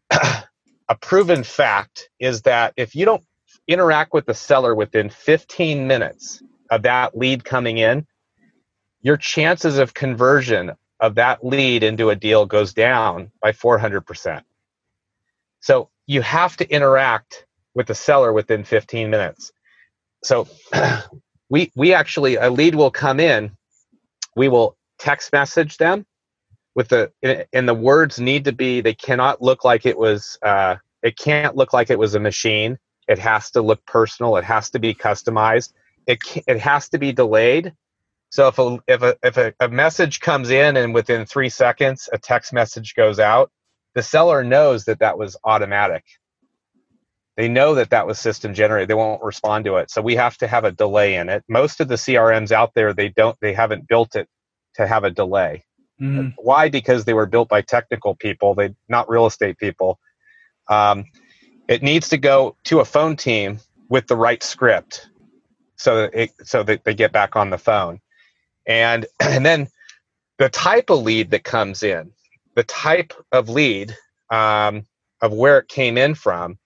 a 0.10 0.94
proven 1.00 1.42
fact 1.42 2.10
is 2.20 2.42
that 2.42 2.72
if 2.76 2.94
you 2.94 3.04
don't 3.04 3.24
interact 3.66 4.12
with 4.12 4.26
the 4.26 4.34
seller 4.34 4.74
within 4.74 5.10
15 5.10 5.86
minutes 5.86 6.42
of 6.70 6.82
that 6.82 7.16
lead 7.16 7.44
coming 7.44 7.78
in 7.78 8.06
your 9.02 9.16
chances 9.16 9.78
of 9.78 9.94
conversion 9.94 10.72
of 11.00 11.14
that 11.16 11.44
lead 11.44 11.82
into 11.82 12.10
a 12.10 12.16
deal 12.16 12.46
goes 12.46 12.72
down 12.72 13.30
by 13.42 13.52
400%. 13.52 14.42
So 15.60 15.90
you 16.06 16.22
have 16.22 16.56
to 16.58 16.70
interact 16.70 17.46
with 17.74 17.86
the 17.86 17.94
seller 17.94 18.32
within 18.32 18.64
15 18.64 19.10
minutes. 19.10 19.52
So 20.22 20.48
we 21.48 21.70
we 21.76 21.92
actually 21.92 22.36
a 22.36 22.50
lead 22.50 22.74
will 22.74 22.90
come 22.90 23.20
in, 23.20 23.56
we 24.34 24.48
will 24.48 24.76
text 24.98 25.32
message 25.32 25.76
them 25.76 26.06
with 26.74 26.88
the 26.88 27.12
and 27.52 27.68
the 27.68 27.74
words 27.74 28.18
need 28.18 28.44
to 28.44 28.52
be 28.52 28.80
they 28.80 28.94
cannot 28.94 29.42
look 29.42 29.64
like 29.64 29.86
it 29.86 29.98
was 29.98 30.38
uh, 30.42 30.76
it 31.02 31.18
can't 31.18 31.56
look 31.56 31.72
like 31.72 31.90
it 31.90 31.98
was 31.98 32.14
a 32.14 32.20
machine. 32.20 32.78
It 33.08 33.18
has 33.18 33.50
to 33.52 33.62
look 33.62 33.84
personal. 33.86 34.36
It 34.36 34.44
has 34.44 34.70
to 34.70 34.78
be 34.78 34.94
customized. 34.94 35.72
It 36.06 36.18
it 36.46 36.58
has 36.60 36.88
to 36.90 36.98
be 36.98 37.12
delayed 37.12 37.72
so 38.36 38.48
if 38.48 38.58
a 38.58 38.78
if 38.86 39.02
a 39.02 39.16
if 39.22 39.36
a, 39.38 39.54
a 39.60 39.68
message 39.70 40.20
comes 40.20 40.50
in 40.50 40.76
and 40.76 40.92
within 40.92 41.24
three 41.24 41.48
seconds 41.48 42.06
a 42.12 42.18
text 42.18 42.52
message 42.52 42.94
goes 42.94 43.18
out, 43.18 43.50
the 43.94 44.02
seller 44.02 44.44
knows 44.44 44.84
that 44.84 44.98
that 44.98 45.16
was 45.16 45.38
automatic. 45.42 46.04
They 47.38 47.48
know 47.48 47.76
that 47.76 47.88
that 47.90 48.06
was 48.06 48.18
system 48.18 48.52
generated. 48.52 48.90
They 48.90 48.94
won't 48.94 49.24
respond 49.24 49.64
to 49.64 49.76
it. 49.76 49.90
So 49.90 50.02
we 50.02 50.16
have 50.16 50.36
to 50.38 50.46
have 50.46 50.64
a 50.64 50.70
delay 50.70 51.14
in 51.14 51.30
it. 51.30 51.44
Most 51.48 51.80
of 51.80 51.88
the 51.88 51.94
CRMs 51.94 52.52
out 52.52 52.74
there, 52.74 52.92
they 52.92 53.08
don't. 53.08 53.38
They 53.40 53.54
haven't 53.54 53.88
built 53.88 54.14
it 54.16 54.28
to 54.74 54.86
have 54.86 55.04
a 55.04 55.10
delay. 55.10 55.64
Mm-hmm. 55.98 56.28
Why? 56.36 56.68
Because 56.68 57.06
they 57.06 57.14
were 57.14 57.24
built 57.24 57.48
by 57.48 57.62
technical 57.62 58.16
people. 58.16 58.54
They 58.54 58.74
not 58.86 59.08
real 59.08 59.24
estate 59.24 59.56
people. 59.56 59.98
Um, 60.68 61.06
it 61.68 61.82
needs 61.82 62.10
to 62.10 62.18
go 62.18 62.54
to 62.64 62.80
a 62.80 62.84
phone 62.84 63.16
team 63.16 63.60
with 63.88 64.08
the 64.08 64.16
right 64.16 64.42
script, 64.42 65.08
so 65.76 66.02
that 66.02 66.14
it, 66.14 66.32
so 66.44 66.62
that 66.64 66.84
they 66.84 66.92
get 66.92 67.12
back 67.12 67.34
on 67.34 67.48
the 67.48 67.56
phone 67.56 67.98
and 68.66 69.06
and 69.20 69.44
then 69.46 69.68
the 70.38 70.48
type 70.50 70.90
of 70.90 71.02
lead 71.02 71.30
that 71.30 71.44
comes 71.44 71.82
in 71.82 72.12
the 72.56 72.64
type 72.64 73.12
of 73.32 73.48
lead 73.48 73.94
um, 74.30 74.84
of 75.22 75.32
where 75.32 75.58
it 75.58 75.68
came 75.68 75.98
in 75.98 76.14
from 76.14 76.58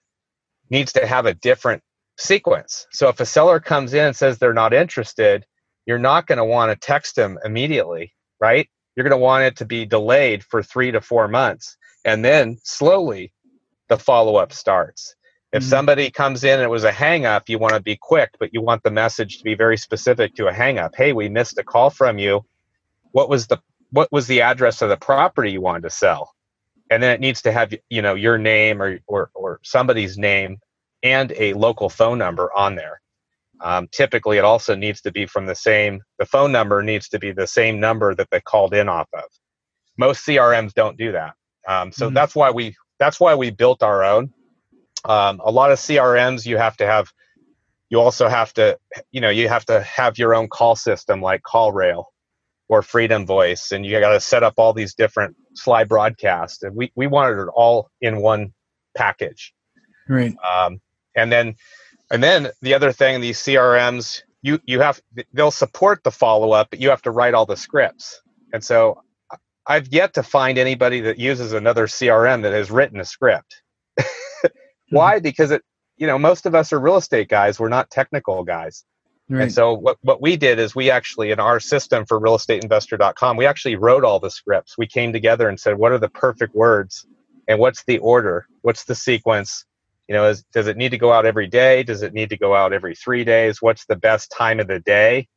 needs 0.70 0.92
to 0.92 1.06
have 1.06 1.26
a 1.26 1.34
different 1.34 1.82
sequence. 2.18 2.86
So 2.92 3.08
if 3.08 3.20
a 3.20 3.26
seller 3.26 3.60
comes 3.60 3.94
in 3.94 4.06
and 4.06 4.16
says 4.16 4.38
they're 4.38 4.54
not 4.54 4.74
interested 4.74 5.46
you're 5.86 5.98
not 5.98 6.26
going 6.26 6.38
to 6.38 6.44
want 6.44 6.70
to 6.70 6.86
text 6.86 7.16
them 7.16 7.38
immediately 7.44 8.14
right? 8.40 8.68
You're 8.96 9.04
going 9.04 9.18
to 9.18 9.24
want 9.24 9.44
it 9.44 9.56
to 9.58 9.64
be 9.66 9.86
delayed 9.86 10.44
for 10.44 10.62
three 10.62 10.90
to 10.92 11.00
four 11.00 11.28
months 11.28 11.76
and 12.04 12.24
then 12.24 12.58
slowly 12.64 13.32
the 13.88 13.98
follow-up 13.98 14.52
starts 14.52 15.14
if 15.52 15.62
mm-hmm. 15.62 15.68
somebody 15.68 16.10
comes 16.10 16.44
in 16.44 16.54
and 16.54 16.62
it 16.62 16.70
was 16.70 16.84
a 16.84 16.92
hang 16.92 17.26
up, 17.26 17.48
you 17.48 17.58
want 17.58 17.74
to 17.74 17.80
be 17.80 17.96
quick, 17.96 18.30
but 18.38 18.54
you 18.54 18.62
want 18.62 18.82
the 18.82 18.90
message 18.90 19.38
to 19.38 19.44
be 19.44 19.54
very 19.54 19.76
specific 19.76 20.34
to 20.36 20.46
a 20.46 20.52
hang 20.52 20.78
up. 20.78 20.94
Hey, 20.94 21.12
we 21.12 21.28
missed 21.28 21.58
a 21.58 21.64
call 21.64 21.90
from 21.90 22.18
you. 22.18 22.44
What 23.12 23.28
was 23.28 23.48
the 23.48 23.58
what 23.92 24.10
was 24.12 24.28
the 24.28 24.42
address 24.42 24.82
of 24.82 24.88
the 24.88 24.96
property 24.96 25.50
you 25.50 25.60
wanted 25.60 25.82
to 25.82 25.90
sell? 25.90 26.32
And 26.90 27.02
then 27.02 27.12
it 27.12 27.20
needs 27.20 27.42
to 27.42 27.52
have 27.52 27.74
you 27.88 28.02
know 28.02 28.14
your 28.14 28.38
name 28.38 28.80
or 28.80 29.00
or, 29.08 29.30
or 29.34 29.60
somebody's 29.62 30.16
name 30.16 30.58
and 31.02 31.32
a 31.32 31.54
local 31.54 31.88
phone 31.88 32.18
number 32.18 32.52
on 32.54 32.76
there. 32.76 33.00
Um, 33.60 33.88
typically, 33.90 34.38
it 34.38 34.44
also 34.44 34.74
needs 34.76 35.00
to 35.02 35.10
be 35.10 35.26
from 35.26 35.46
the 35.46 35.54
same. 35.54 36.00
The 36.18 36.26
phone 36.26 36.52
number 36.52 36.82
needs 36.82 37.08
to 37.08 37.18
be 37.18 37.32
the 37.32 37.46
same 37.46 37.80
number 37.80 38.14
that 38.14 38.28
they 38.30 38.40
called 38.40 38.72
in 38.72 38.88
off 38.88 39.08
of. 39.12 39.24
Most 39.98 40.24
CRMs 40.24 40.72
don't 40.74 40.96
do 40.96 41.10
that, 41.12 41.34
um, 41.66 41.90
so 41.90 42.06
mm-hmm. 42.06 42.14
that's 42.14 42.36
why 42.36 42.50
we 42.52 42.76
that's 43.00 43.18
why 43.18 43.34
we 43.34 43.50
built 43.50 43.82
our 43.82 44.04
own 44.04 44.32
um, 45.04 45.40
a 45.44 45.50
lot 45.50 45.72
of 45.72 45.78
crms 45.78 46.46
you 46.46 46.56
have 46.56 46.76
to 46.76 46.86
have 46.86 47.12
you 47.90 48.00
also 48.00 48.28
have 48.28 48.52
to 48.54 48.78
you 49.10 49.20
know 49.20 49.28
you 49.28 49.48
have 49.48 49.66
to 49.66 49.82
have 49.82 50.16
your 50.16 50.34
own 50.34 50.48
call 50.48 50.74
system 50.76 51.20
like 51.20 51.42
callrail 51.42 52.04
or 52.68 52.82
freedom 52.82 53.26
voice 53.26 53.72
and 53.72 53.84
you 53.84 53.98
got 53.98 54.12
to 54.12 54.20
set 54.20 54.42
up 54.42 54.54
all 54.56 54.72
these 54.72 54.94
different 54.94 55.36
Slybroadcast 55.56 56.62
and 56.62 56.74
we, 56.76 56.92
we 56.94 57.08
wanted 57.08 57.42
it 57.42 57.48
all 57.52 57.90
in 58.00 58.22
one 58.22 58.54
package. 58.96 59.52
Right 60.08 60.34
um, 60.48 60.80
and 61.16 61.30
then 61.30 61.56
and 62.10 62.22
then 62.22 62.50
the 62.62 62.74
other 62.74 62.92
thing 62.92 63.20
these 63.20 63.38
crms 63.38 64.22
you 64.42 64.60
you 64.64 64.80
have 64.80 65.00
they'll 65.32 65.50
support 65.50 66.02
the 66.04 66.10
follow-up 66.10 66.68
but 66.70 66.80
you 66.80 66.90
have 66.90 67.02
to 67.02 67.10
write 67.10 67.34
all 67.34 67.46
the 67.46 67.56
scripts. 67.56 68.22
And 68.52 68.64
so 68.64 69.02
i've 69.66 69.88
yet 69.88 70.14
to 70.14 70.22
find 70.22 70.56
anybody 70.56 71.00
that 71.00 71.18
uses 71.18 71.52
another 71.52 71.86
crm 71.86 72.42
that 72.42 72.52
has 72.52 72.70
written 72.70 73.00
a 73.00 73.04
script 73.04 73.62
why? 74.90 75.16
Mm-hmm. 75.16 75.22
Because 75.22 75.50
it, 75.50 75.62
you 75.96 76.06
know, 76.06 76.18
most 76.18 76.46
of 76.46 76.54
us 76.54 76.72
are 76.72 76.78
real 76.78 76.96
estate 76.96 77.28
guys. 77.28 77.58
We're 77.58 77.68
not 77.68 77.90
technical 77.90 78.44
guys. 78.44 78.84
Right. 79.28 79.42
And 79.42 79.52
so 79.52 79.74
what, 79.74 79.96
what 80.00 80.20
we 80.20 80.36
did 80.36 80.58
is 80.58 80.74
we 80.74 80.90
actually, 80.90 81.30
in 81.30 81.38
our 81.38 81.60
system 81.60 82.04
for 82.04 82.20
realestateinvestor.com, 82.20 83.36
we 83.36 83.46
actually 83.46 83.76
wrote 83.76 84.02
all 84.02 84.18
the 84.18 84.30
scripts. 84.30 84.76
We 84.76 84.88
came 84.88 85.12
together 85.12 85.48
and 85.48 85.58
said, 85.58 85.78
what 85.78 85.92
are 85.92 85.98
the 85.98 86.08
perfect 86.08 86.54
words? 86.54 87.06
And 87.46 87.60
what's 87.60 87.84
the 87.84 87.98
order? 87.98 88.46
What's 88.62 88.84
the 88.84 88.94
sequence? 88.94 89.64
You 90.08 90.14
know, 90.14 90.26
is, 90.26 90.42
does 90.52 90.66
it 90.66 90.76
need 90.76 90.90
to 90.90 90.98
go 90.98 91.12
out 91.12 91.26
every 91.26 91.46
day? 91.46 91.84
Does 91.84 92.02
it 92.02 92.12
need 92.12 92.30
to 92.30 92.36
go 92.36 92.56
out 92.56 92.72
every 92.72 92.96
three 92.96 93.22
days? 93.22 93.62
What's 93.62 93.86
the 93.86 93.94
best 93.94 94.32
time 94.36 94.58
of 94.58 94.66
the 94.66 94.80
day 94.80 95.28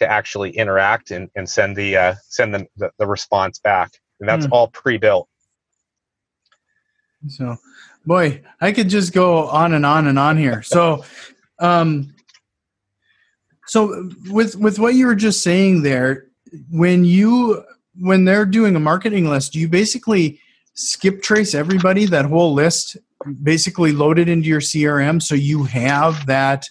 to 0.00 0.10
actually 0.10 0.50
interact 0.50 1.12
and, 1.12 1.28
and 1.36 1.48
send 1.48 1.76
the 1.76 1.96
uh, 1.96 2.14
send 2.28 2.54
the, 2.54 2.66
the, 2.76 2.90
the 2.98 3.06
response 3.06 3.60
back? 3.60 3.92
And 4.18 4.28
that's 4.28 4.46
mm. 4.46 4.52
all 4.52 4.66
pre-built. 4.68 5.28
So 7.28 7.56
boy, 8.08 8.42
I 8.60 8.72
could 8.72 8.88
just 8.88 9.12
go 9.12 9.46
on 9.46 9.74
and 9.74 9.86
on 9.86 10.08
and 10.08 10.18
on 10.18 10.36
here. 10.36 10.62
So, 10.62 11.04
um, 11.60 12.14
so 13.66 14.10
with 14.30 14.56
with 14.56 14.78
what 14.78 14.94
you 14.94 15.06
were 15.06 15.14
just 15.14 15.42
saying 15.42 15.82
there, 15.82 16.26
when 16.70 17.04
you 17.04 17.62
when 18.00 18.24
they're 18.24 18.46
doing 18.46 18.74
a 18.74 18.80
marketing 18.80 19.28
list, 19.28 19.52
do 19.52 19.60
you 19.60 19.68
basically 19.68 20.40
skip 20.74 21.22
trace 21.22 21.54
everybody 21.54 22.06
that 22.06 22.24
whole 22.24 22.54
list 22.54 22.96
basically 23.42 23.92
loaded 23.92 24.28
into 24.28 24.48
your 24.48 24.60
CRM 24.60 25.20
so 25.20 25.34
you 25.34 25.64
have 25.64 26.24
that 26.26 26.64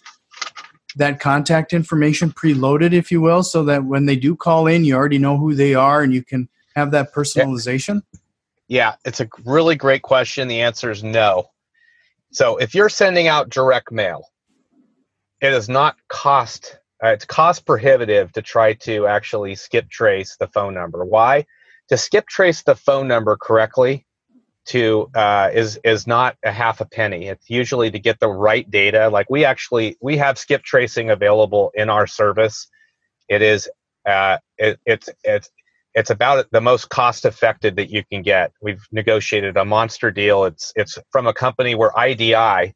that 0.96 1.20
contact 1.20 1.74
information 1.74 2.32
preloaded 2.32 2.94
if 2.94 3.12
you 3.12 3.20
will 3.22 3.44
so 3.44 3.64
that 3.66 3.84
when 3.84 4.06
they 4.06 4.16
do 4.16 4.34
call 4.34 4.66
in 4.68 4.86
you 4.86 4.96
already 4.96 5.18
know 5.18 5.38
who 5.38 5.54
they 5.54 5.76
are 5.76 6.04
and 6.04 6.14
you 6.14 6.24
can 6.24 6.48
have 6.74 6.90
that 6.92 7.14
personalization 7.14 8.02
Yeah, 8.68 8.96
it's 9.06 9.22
a 9.22 9.30
really 9.46 9.76
great 9.76 10.02
question. 10.02 10.48
The 10.48 10.62
answer 10.62 10.92
is 10.92 11.04
no. 11.04 11.50
So 12.32 12.58
if 12.58 12.76
you're 12.76 12.90
sending 12.90 13.28
out 13.28 13.50
direct 13.50 13.92
mail, 13.92 14.28
it 15.42 15.54
is 15.54 15.70
not 15.70 15.96
cost 16.08 16.78
uh, 17.04 17.10
it's 17.10 17.26
cost 17.26 17.66
prohibitive 17.66 18.32
to 18.34 18.42
try 18.42 18.74
to 18.74 19.06
actually 19.06 19.56
skip 19.56 19.90
trace 19.90 20.36
the 20.38 20.48
phone 20.48 20.74
number. 20.74 21.06
Why? 21.06 21.46
To 21.90 21.98
skip 21.98 22.28
trace 22.28 22.64
the 22.64 22.76
phone 22.76 23.08
number 23.08 23.38
correctly 23.38 24.06
to 24.66 25.10
uh, 25.16 25.50
is 25.54 25.80
is 25.84 26.08
not 26.08 26.38
a 26.44 26.52
half 26.52 26.82
a 26.82 26.86
penny. 26.86 27.28
It's 27.28 27.50
usually 27.50 27.92
to 27.92 28.00
get 28.00 28.20
the 28.20 28.28
right 28.28 28.70
data. 28.70 29.10
Like 29.10 29.30
we 29.30 29.46
actually 29.46 29.96
we 30.02 30.18
have 30.18 30.38
skip 30.38 30.64
tracing 30.64 31.10
available 31.12 31.72
in 31.76 31.90
our 31.90 32.08
service. 32.08 32.68
It 33.30 33.42
is 33.42 33.70
uh, 34.06 34.40
it, 34.58 34.80
it's 34.86 35.10
it's 35.24 35.50
it's 35.98 36.12
about 36.12 36.46
the 36.52 36.62
most 36.62 36.90
cost 36.90 37.26
effective 37.26 37.76
that 37.76 37.90
you 37.90 38.04
can 38.06 38.22
get. 38.22 38.52
We've 38.62 38.86
negotiated 38.92 39.58
a 39.58 39.66
monster 39.66 40.12
deal. 40.12 40.46
It's 40.46 40.72
it's 40.76 41.00
from 41.12 41.26
a 41.26 41.34
company 41.34 41.74
where 41.74 41.92
IDI 41.98 42.76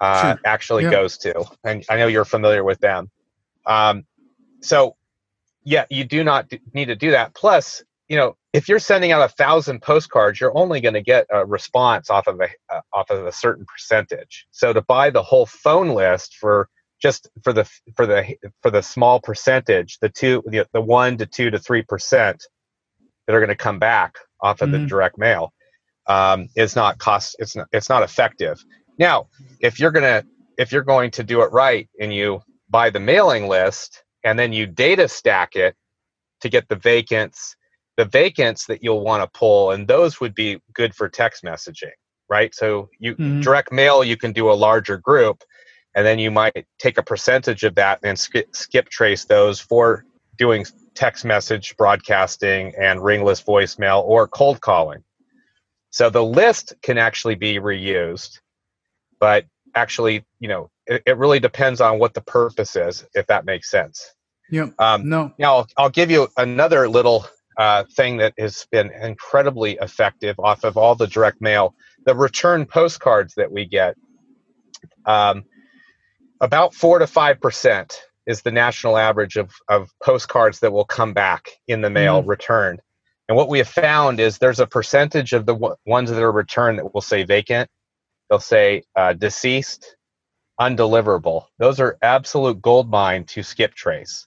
uh, 0.00 0.22
sure. 0.22 0.40
actually 0.44 0.82
yeah. 0.82 0.90
goes 0.90 1.16
to, 1.18 1.44
and 1.62 1.84
I 1.88 1.96
know 1.96 2.08
you're 2.08 2.24
familiar 2.24 2.64
with 2.64 2.80
them. 2.80 3.08
Um, 3.66 4.04
so, 4.62 4.96
yeah, 5.62 5.84
you 5.90 6.02
do 6.02 6.24
not 6.24 6.50
need 6.74 6.86
to 6.86 6.96
do 6.96 7.12
that. 7.12 7.34
Plus, 7.36 7.84
you 8.08 8.16
know, 8.16 8.36
if 8.52 8.68
you're 8.68 8.80
sending 8.80 9.12
out 9.12 9.22
a 9.22 9.32
thousand 9.32 9.80
postcards, 9.80 10.40
you're 10.40 10.56
only 10.58 10.80
going 10.80 10.94
to 10.94 11.02
get 11.02 11.26
a 11.30 11.46
response 11.46 12.10
off 12.10 12.26
of 12.26 12.40
a 12.40 12.48
uh, 12.68 12.80
off 12.92 13.10
of 13.10 13.26
a 13.26 13.32
certain 13.32 13.64
percentage. 13.64 14.48
So 14.50 14.72
to 14.72 14.82
buy 14.82 15.10
the 15.10 15.22
whole 15.22 15.46
phone 15.46 15.90
list 15.90 16.34
for 16.34 16.68
just 17.00 17.28
for 17.42 17.52
the 17.52 17.64
for 17.96 18.06
the 18.06 18.36
for 18.62 18.70
the 18.70 18.82
small 18.82 19.20
percentage, 19.20 19.98
the 20.00 20.08
two 20.08 20.42
the, 20.46 20.66
the 20.72 20.80
one 20.80 21.16
to 21.18 21.26
two 21.26 21.50
to 21.50 21.58
three 21.58 21.82
percent 21.82 22.44
that 23.26 23.34
are 23.34 23.40
going 23.40 23.48
to 23.48 23.56
come 23.56 23.78
back 23.78 24.16
off 24.40 24.60
of 24.60 24.68
mm-hmm. 24.68 24.82
the 24.82 24.86
direct 24.86 25.18
mail 25.18 25.52
um, 26.06 26.48
is 26.56 26.76
not 26.76 26.98
cost. 26.98 27.36
It's 27.38 27.56
not 27.56 27.68
it's 27.72 27.88
not 27.88 28.02
effective. 28.02 28.62
Now, 28.98 29.28
if 29.60 29.80
you're 29.80 29.92
gonna 29.92 30.24
if 30.58 30.72
you're 30.72 30.82
going 30.82 31.10
to 31.12 31.24
do 31.24 31.42
it 31.42 31.52
right 31.52 31.88
and 32.00 32.12
you 32.12 32.42
buy 32.68 32.90
the 32.90 33.00
mailing 33.00 33.48
list 33.48 34.04
and 34.24 34.38
then 34.38 34.52
you 34.52 34.66
data 34.66 35.08
stack 35.08 35.56
it 35.56 35.74
to 36.42 36.48
get 36.48 36.68
the 36.68 36.76
vacants 36.76 37.56
the 37.96 38.04
vacants 38.04 38.66
that 38.66 38.82
you'll 38.82 39.02
want 39.02 39.22
to 39.22 39.38
pull 39.38 39.72
and 39.72 39.88
those 39.88 40.20
would 40.20 40.34
be 40.34 40.58
good 40.72 40.94
for 40.94 41.08
text 41.08 41.42
messaging 41.42 41.90
right 42.28 42.54
so 42.54 42.88
you 42.98 43.14
mm-hmm. 43.14 43.40
direct 43.40 43.72
mail 43.72 44.04
you 44.04 44.16
can 44.16 44.32
do 44.32 44.50
a 44.50 44.52
larger 44.52 44.96
group 44.96 45.42
and 45.94 46.06
then 46.06 46.18
you 46.18 46.30
might 46.30 46.66
take 46.78 46.98
a 46.98 47.02
percentage 47.02 47.64
of 47.64 47.74
that 47.74 47.98
and 48.02 48.18
skip, 48.18 48.54
skip 48.54 48.88
trace 48.88 49.24
those 49.24 49.60
for 49.60 50.04
doing 50.38 50.64
text 50.94 51.24
message 51.24 51.76
broadcasting 51.76 52.72
and 52.78 53.02
ringless 53.02 53.42
voicemail 53.42 54.02
or 54.04 54.26
cold 54.26 54.60
calling 54.60 55.02
so 55.90 56.10
the 56.10 56.24
list 56.24 56.74
can 56.82 56.98
actually 56.98 57.34
be 57.34 57.58
reused 57.58 58.40
but 59.18 59.44
actually 59.74 60.24
you 60.40 60.48
know 60.48 60.70
it, 60.90 61.02
it 61.06 61.16
really 61.16 61.40
depends 61.40 61.80
on 61.80 61.98
what 61.98 62.12
the 62.12 62.20
purpose 62.20 62.76
is, 62.76 63.06
if 63.14 63.26
that 63.28 63.46
makes 63.46 63.70
sense. 63.70 64.14
Yeah. 64.50 64.66
Um, 64.78 65.08
no. 65.08 65.32
Now 65.38 65.58
I'll, 65.58 65.66
I'll 65.78 65.90
give 65.90 66.10
you 66.10 66.28
another 66.36 66.88
little 66.88 67.26
uh, 67.56 67.84
thing 67.94 68.16
that 68.18 68.34
has 68.36 68.66
been 68.72 68.90
incredibly 68.90 69.78
effective 69.80 70.34
off 70.40 70.64
of 70.64 70.76
all 70.76 70.96
the 70.96 71.06
direct 71.06 71.40
mail. 71.40 71.74
The 72.04 72.14
return 72.14 72.66
postcards 72.66 73.34
that 73.36 73.50
we 73.50 73.66
get, 73.66 73.94
um, 75.06 75.44
about 76.40 76.74
four 76.74 76.98
to 76.98 77.06
five 77.06 77.40
percent 77.40 78.00
is 78.26 78.42
the 78.42 78.52
national 78.52 78.96
average 78.96 79.36
of, 79.36 79.52
of 79.68 79.90
postcards 80.02 80.60
that 80.60 80.72
will 80.72 80.84
come 80.84 81.12
back 81.12 81.50
in 81.66 81.80
the 81.80 81.90
mail 81.90 82.22
mm. 82.22 82.26
returned. 82.28 82.80
And 83.28 83.36
what 83.36 83.48
we 83.48 83.58
have 83.58 83.68
found 83.68 84.20
is 84.20 84.38
there's 84.38 84.60
a 84.60 84.66
percentage 84.66 85.32
of 85.32 85.46
the 85.46 85.54
w- 85.54 85.76
ones 85.86 86.10
that 86.10 86.22
are 86.22 86.32
returned 86.32 86.78
that 86.78 86.92
will 86.92 87.00
say 87.00 87.24
vacant. 87.24 87.70
They'll 88.28 88.40
say 88.40 88.84
uh, 88.94 89.14
deceased, 89.14 89.96
undeliverable. 90.60 91.46
Those 91.58 91.80
are 91.80 91.98
absolute 92.02 92.60
gold 92.60 92.90
mine 92.90 93.24
to 93.26 93.42
skip 93.42 93.74
trace. 93.74 94.26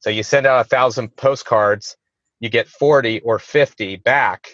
So 0.00 0.10
you 0.10 0.22
send 0.22 0.46
out 0.46 0.64
a 0.64 0.68
thousand 0.68 1.16
postcards, 1.16 1.96
you 2.40 2.48
get 2.48 2.68
40 2.68 3.20
or 3.20 3.38
50 3.38 3.96
back. 3.96 4.48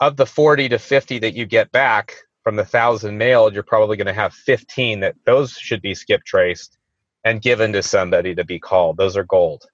Of 0.00 0.16
the 0.16 0.26
40 0.26 0.68
to 0.68 0.78
50 0.78 1.18
that 1.20 1.34
you 1.34 1.44
get 1.44 1.72
back 1.72 2.14
from 2.48 2.56
the 2.56 2.64
thousand 2.64 3.18
mailed, 3.18 3.52
you're 3.52 3.62
probably 3.62 3.98
going 3.98 4.06
to 4.06 4.12
have 4.14 4.32
15 4.32 5.00
that 5.00 5.14
those 5.26 5.52
should 5.52 5.82
be 5.82 5.94
skip 5.94 6.24
traced 6.24 6.78
and 7.22 7.42
given 7.42 7.74
to 7.74 7.82
somebody 7.82 8.34
to 8.34 8.42
be 8.42 8.58
called. 8.58 8.96
Those 8.96 9.18
are 9.18 9.24
gold. 9.24 9.66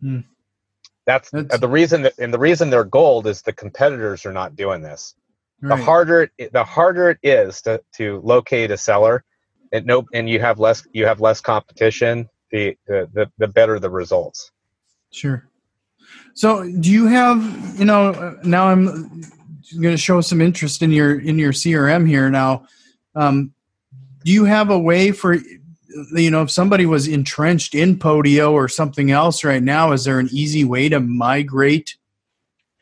Hmm. 0.00 0.20
That's, 1.04 1.28
That's, 1.30 1.58
the 1.58 1.68
reason 1.68 2.00
that, 2.00 2.18
and 2.18 2.32
the 2.32 2.38
reason 2.38 2.70
they're 2.70 2.84
gold 2.84 3.26
is 3.26 3.42
the 3.42 3.52
competitors 3.52 4.24
are 4.24 4.32
not 4.32 4.56
doing 4.56 4.80
this. 4.80 5.14
Right. 5.60 5.76
The 5.76 5.84
harder 5.84 6.30
it, 6.38 6.54
the 6.54 6.64
harder 6.64 7.10
it 7.10 7.18
is 7.22 7.60
to, 7.62 7.82
to 7.96 8.22
locate 8.24 8.70
a 8.70 8.78
seller, 8.78 9.26
and 9.70 9.84
nope 9.84 10.06
and 10.14 10.26
you 10.26 10.40
have 10.40 10.58
less 10.58 10.86
you 10.94 11.04
have 11.04 11.20
less 11.20 11.42
competition 11.42 12.30
the 12.50 12.78
the 12.86 13.10
the, 13.12 13.30
the 13.36 13.48
better 13.48 13.78
the 13.78 13.90
results 13.90 14.52
sure 15.10 15.48
so 16.32 16.64
do 16.80 16.90
you 16.90 17.06
have 17.06 17.74
you 17.78 17.84
know 17.84 18.38
now 18.42 18.68
i'm 18.68 19.22
going 19.80 19.94
to 19.94 19.98
show 19.98 20.20
some 20.20 20.40
interest 20.40 20.82
in 20.82 20.92
your 20.92 21.18
in 21.20 21.38
your 21.38 21.52
crm 21.52 22.06
here 22.06 22.30
now 22.30 22.66
um, 23.14 23.52
do 24.24 24.32
you 24.32 24.44
have 24.44 24.70
a 24.70 24.78
way 24.78 25.12
for 25.12 25.34
you 26.14 26.30
know 26.30 26.42
if 26.42 26.50
somebody 26.50 26.86
was 26.86 27.06
entrenched 27.06 27.74
in 27.74 27.98
podio 27.98 28.52
or 28.52 28.68
something 28.68 29.10
else 29.10 29.44
right 29.44 29.62
now 29.62 29.92
is 29.92 30.04
there 30.04 30.18
an 30.18 30.28
easy 30.32 30.64
way 30.64 30.88
to 30.88 31.00
migrate 31.00 31.96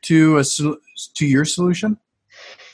to 0.02 0.38
a 0.38 0.44
to 1.14 1.26
your 1.26 1.44
solution 1.44 1.98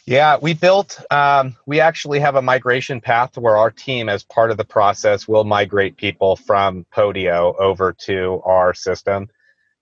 yeah, 0.07 0.39
we 0.41 0.55
built, 0.55 1.01
um, 1.11 1.57
we 1.67 1.81
actually 1.81 2.21
have 2.21 2.37
a 2.37 2.43
migration 2.43 3.01
path 3.01 3.37
where 3.37 3.57
our 3.57 3.73
team, 3.73 4.09
as 4.09 4.23
part 4.23 4.53
of 4.53 4.57
the 4.57 4.65
process, 4.65 5.27
will 5.27 5.43
migrate 5.43 5.97
people 5.97 6.37
from 6.37 6.87
Podio 6.95 7.59
over 7.59 7.93
to 8.05 8.41
our 8.45 8.73
system. 8.73 9.29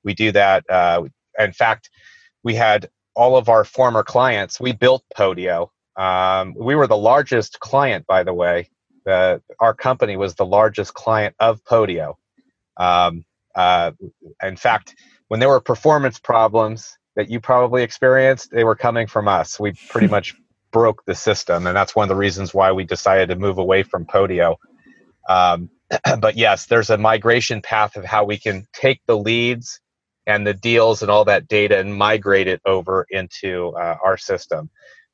We 0.02 0.14
do 0.14 0.32
that. 0.32 0.64
Uh, 0.70 1.04
in 1.38 1.52
fact, 1.52 1.90
we 2.42 2.54
had 2.54 2.88
all 3.14 3.36
of 3.36 3.48
our 3.48 3.64
former 3.64 4.02
clients, 4.02 4.60
we 4.60 4.72
built 4.72 5.04
Podio. 5.16 5.68
Um, 5.96 6.54
we 6.56 6.74
were 6.74 6.86
the 6.86 6.96
largest 6.96 7.60
client, 7.60 8.06
by 8.06 8.24
the 8.24 8.34
way. 8.34 8.70
Uh, 9.06 9.38
our 9.60 9.74
company 9.74 10.16
was 10.16 10.34
the 10.34 10.46
largest 10.46 10.94
client 10.94 11.34
of 11.38 11.62
Podio. 11.64 12.14
Um, 12.76 13.24
uh, 13.54 13.92
in 14.42 14.56
fact, 14.56 14.94
when 15.28 15.40
there 15.40 15.48
were 15.48 15.60
performance 15.60 16.18
problems, 16.18 16.96
that 17.16 17.30
you 17.30 17.40
probably 17.40 17.82
experienced, 17.82 18.50
they 18.50 18.64
were 18.64 18.74
coming 18.74 19.06
from 19.06 19.28
us. 19.28 19.58
We 19.60 19.72
pretty 19.88 20.08
much 20.10 20.34
broke 20.72 21.04
the 21.04 21.14
system, 21.14 21.66
and 21.66 21.76
that's 21.76 21.94
one 21.94 22.04
of 22.04 22.08
the 22.08 22.16
reasons 22.16 22.52
why 22.52 22.72
we 22.72 22.84
decided 22.84 23.28
to 23.28 23.36
move 23.36 23.58
away 23.58 23.82
from 23.82 24.04
Podio. 24.04 24.56
Um, 25.28 25.70
but 26.20 26.36
yes, 26.36 26.66
there's 26.66 26.90
a 26.90 26.98
migration 26.98 27.62
path 27.62 27.96
of 27.96 28.04
how 28.04 28.24
we 28.24 28.38
can 28.38 28.66
take 28.72 29.00
the 29.06 29.16
leads 29.16 29.80
and 30.26 30.46
the 30.46 30.54
deals 30.54 31.02
and 31.02 31.10
all 31.10 31.24
that 31.24 31.48
data 31.48 31.78
and 31.78 31.96
migrate 31.96 32.48
it 32.48 32.60
over 32.64 33.06
into 33.10 33.68
uh, 33.76 33.96
our 34.04 34.16
system. 34.16 34.70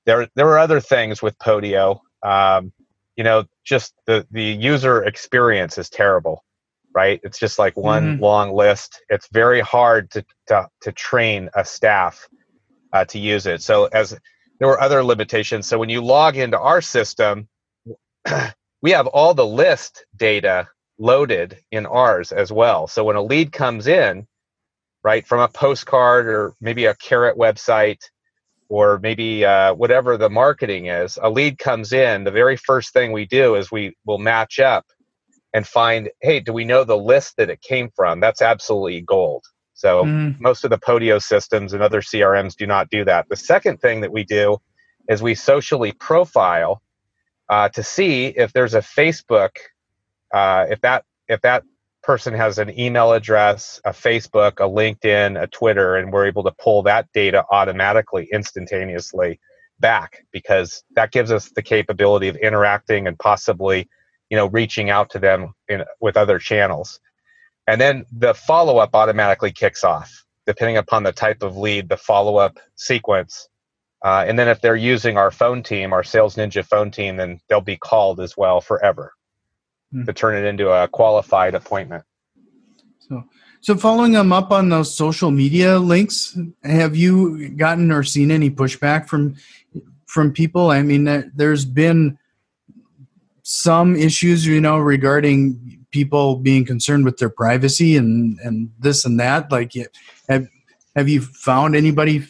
There, 0.06 0.28
there 0.34 0.48
are 0.48 0.58
other 0.58 0.80
things 0.80 1.22
with 1.22 1.38
Podio. 1.38 2.00
Um, 2.22 2.72
you 3.16 3.24
know, 3.24 3.44
just 3.64 3.94
the 4.06 4.26
the 4.30 4.42
user 4.42 5.04
experience 5.04 5.78
is 5.78 5.90
terrible 5.90 6.44
right? 6.92 7.20
It's 7.22 7.38
just 7.38 7.56
like 7.56 7.76
one 7.76 8.14
mm-hmm. 8.14 8.22
long 8.22 8.52
list. 8.52 9.00
It's 9.10 9.28
very 9.32 9.60
hard 9.60 10.10
to 10.10 10.24
to, 10.48 10.68
to 10.82 10.92
train 10.92 11.48
a 11.54 11.64
staff 11.64 12.28
uh, 12.92 13.04
to 13.06 13.18
use 13.18 13.46
it. 13.46 13.62
So 13.62 13.84
as 13.86 14.18
there 14.58 14.68
were 14.68 14.80
other 14.80 15.02
limitations. 15.02 15.66
So 15.66 15.78
when 15.78 15.88
you 15.88 16.02
log 16.02 16.36
into 16.36 16.58
our 16.58 16.80
system, 16.82 17.48
we 18.82 18.90
have 18.90 19.06
all 19.06 19.34
the 19.34 19.46
list 19.46 20.04
data 20.16 20.68
loaded 20.98 21.58
in 21.72 21.86
ours 21.86 22.30
as 22.30 22.52
well. 22.52 22.86
So 22.86 23.04
when 23.04 23.16
a 23.16 23.22
lead 23.22 23.52
comes 23.52 23.86
in, 23.86 24.26
right, 25.02 25.26
from 25.26 25.40
a 25.40 25.48
postcard 25.48 26.26
or 26.26 26.54
maybe 26.60 26.86
a 26.86 26.94
carrot 26.94 27.36
website 27.36 28.02
or 28.68 29.00
maybe 29.00 29.44
uh, 29.44 29.74
whatever 29.74 30.16
the 30.16 30.30
marketing 30.30 30.86
is, 30.86 31.18
a 31.20 31.28
lead 31.28 31.58
comes 31.58 31.92
in. 31.92 32.24
The 32.24 32.30
very 32.30 32.56
first 32.56 32.92
thing 32.92 33.10
we 33.10 33.26
do 33.26 33.56
is 33.56 33.70
we 33.70 33.96
will 34.06 34.18
match 34.18 34.60
up 34.60 34.86
and 35.52 35.66
find, 35.66 36.08
hey, 36.22 36.38
do 36.38 36.52
we 36.52 36.64
know 36.64 36.84
the 36.84 36.96
list 36.96 37.36
that 37.36 37.50
it 37.50 37.60
came 37.62 37.90
from? 37.96 38.20
That's 38.20 38.40
absolutely 38.40 39.00
gold. 39.00 39.44
So 39.74 40.04
mm. 40.04 40.38
most 40.40 40.62
of 40.64 40.70
the 40.70 40.78
Podio 40.78 41.20
systems 41.20 41.72
and 41.72 41.82
other 41.82 42.00
CRMs 42.00 42.54
do 42.54 42.66
not 42.66 42.90
do 42.90 43.04
that. 43.06 43.28
The 43.28 43.36
second 43.36 43.80
thing 43.80 44.02
that 44.02 44.12
we 44.12 44.24
do 44.24 44.58
is 45.08 45.22
we 45.22 45.34
socially 45.34 45.92
profile 45.92 46.80
uh, 47.48 47.70
to 47.70 47.82
see 47.82 48.26
if 48.26 48.52
there's 48.52 48.74
a 48.74 48.80
Facebook, 48.80 49.56
uh, 50.32 50.66
if 50.70 50.80
that 50.82 51.04
if 51.28 51.40
that 51.40 51.64
person 52.02 52.34
has 52.34 52.58
an 52.58 52.78
email 52.78 53.12
address, 53.12 53.80
a 53.84 53.90
Facebook, 53.90 54.52
a 54.52 54.68
LinkedIn, 54.68 55.40
a 55.40 55.46
Twitter, 55.46 55.96
and 55.96 56.12
we're 56.12 56.26
able 56.26 56.42
to 56.44 56.52
pull 56.52 56.82
that 56.82 57.08
data 57.12 57.44
automatically, 57.50 58.28
instantaneously 58.32 59.40
back 59.78 60.26
because 60.30 60.84
that 60.94 61.10
gives 61.10 61.32
us 61.32 61.50
the 61.56 61.62
capability 61.62 62.28
of 62.28 62.36
interacting 62.36 63.06
and 63.06 63.18
possibly 63.18 63.88
you 64.28 64.36
know 64.36 64.46
reaching 64.48 64.90
out 64.90 65.10
to 65.10 65.18
them 65.18 65.54
in, 65.68 65.84
with 66.00 66.16
other 66.16 66.38
channels. 66.38 67.00
And 67.66 67.80
then 67.80 68.04
the 68.12 68.34
follow-up 68.34 68.94
automatically 68.94 69.52
kicks 69.52 69.84
off 69.84 70.24
depending 70.46 70.76
upon 70.76 71.02
the 71.02 71.12
type 71.12 71.42
of 71.42 71.56
lead 71.56 71.88
the 71.88 71.96
follow-up 71.96 72.58
sequence. 72.74 73.48
Uh, 74.02 74.24
and 74.26 74.38
then 74.38 74.48
if 74.48 74.60
they're 74.60 74.74
using 74.74 75.16
our 75.16 75.30
phone 75.30 75.62
team, 75.62 75.92
our 75.92 76.02
Sales 76.02 76.34
Ninja 76.34 76.64
phone 76.64 76.90
team, 76.90 77.16
then 77.16 77.38
they'll 77.48 77.60
be 77.60 77.76
called 77.76 78.18
as 78.20 78.36
well 78.36 78.60
forever 78.60 79.12
hmm. 79.92 80.04
to 80.04 80.12
turn 80.12 80.36
it 80.36 80.46
into 80.46 80.70
a 80.70 80.88
qualified 80.88 81.54
appointment. 81.54 82.04
So, 82.98 83.24
so 83.60 83.76
following 83.76 84.12
them 84.12 84.32
up 84.32 84.50
on 84.50 84.68
those 84.68 84.94
social 84.94 85.30
media 85.30 85.78
links, 85.78 86.38
have 86.62 86.96
you 86.96 87.50
gotten 87.50 87.90
or 87.90 88.02
seen 88.02 88.30
any 88.30 88.50
pushback 88.50 89.08
from 89.08 89.36
from 90.06 90.32
people? 90.32 90.70
I 90.70 90.82
mean, 90.82 91.32
there's 91.34 91.64
been 91.64 92.18
some 93.42 93.96
issues, 93.96 94.46
you 94.46 94.60
know, 94.60 94.78
regarding 94.78 95.84
people 95.90 96.36
being 96.36 96.64
concerned 96.64 97.04
with 97.04 97.18
their 97.18 97.28
privacy 97.28 97.96
and 97.96 98.38
and 98.40 98.70
this 98.78 99.04
and 99.04 99.18
that. 99.18 99.50
Like, 99.50 99.72
have 100.28 100.48
have 100.96 101.08
you 101.08 101.20
found 101.20 101.74
anybody 101.74 102.24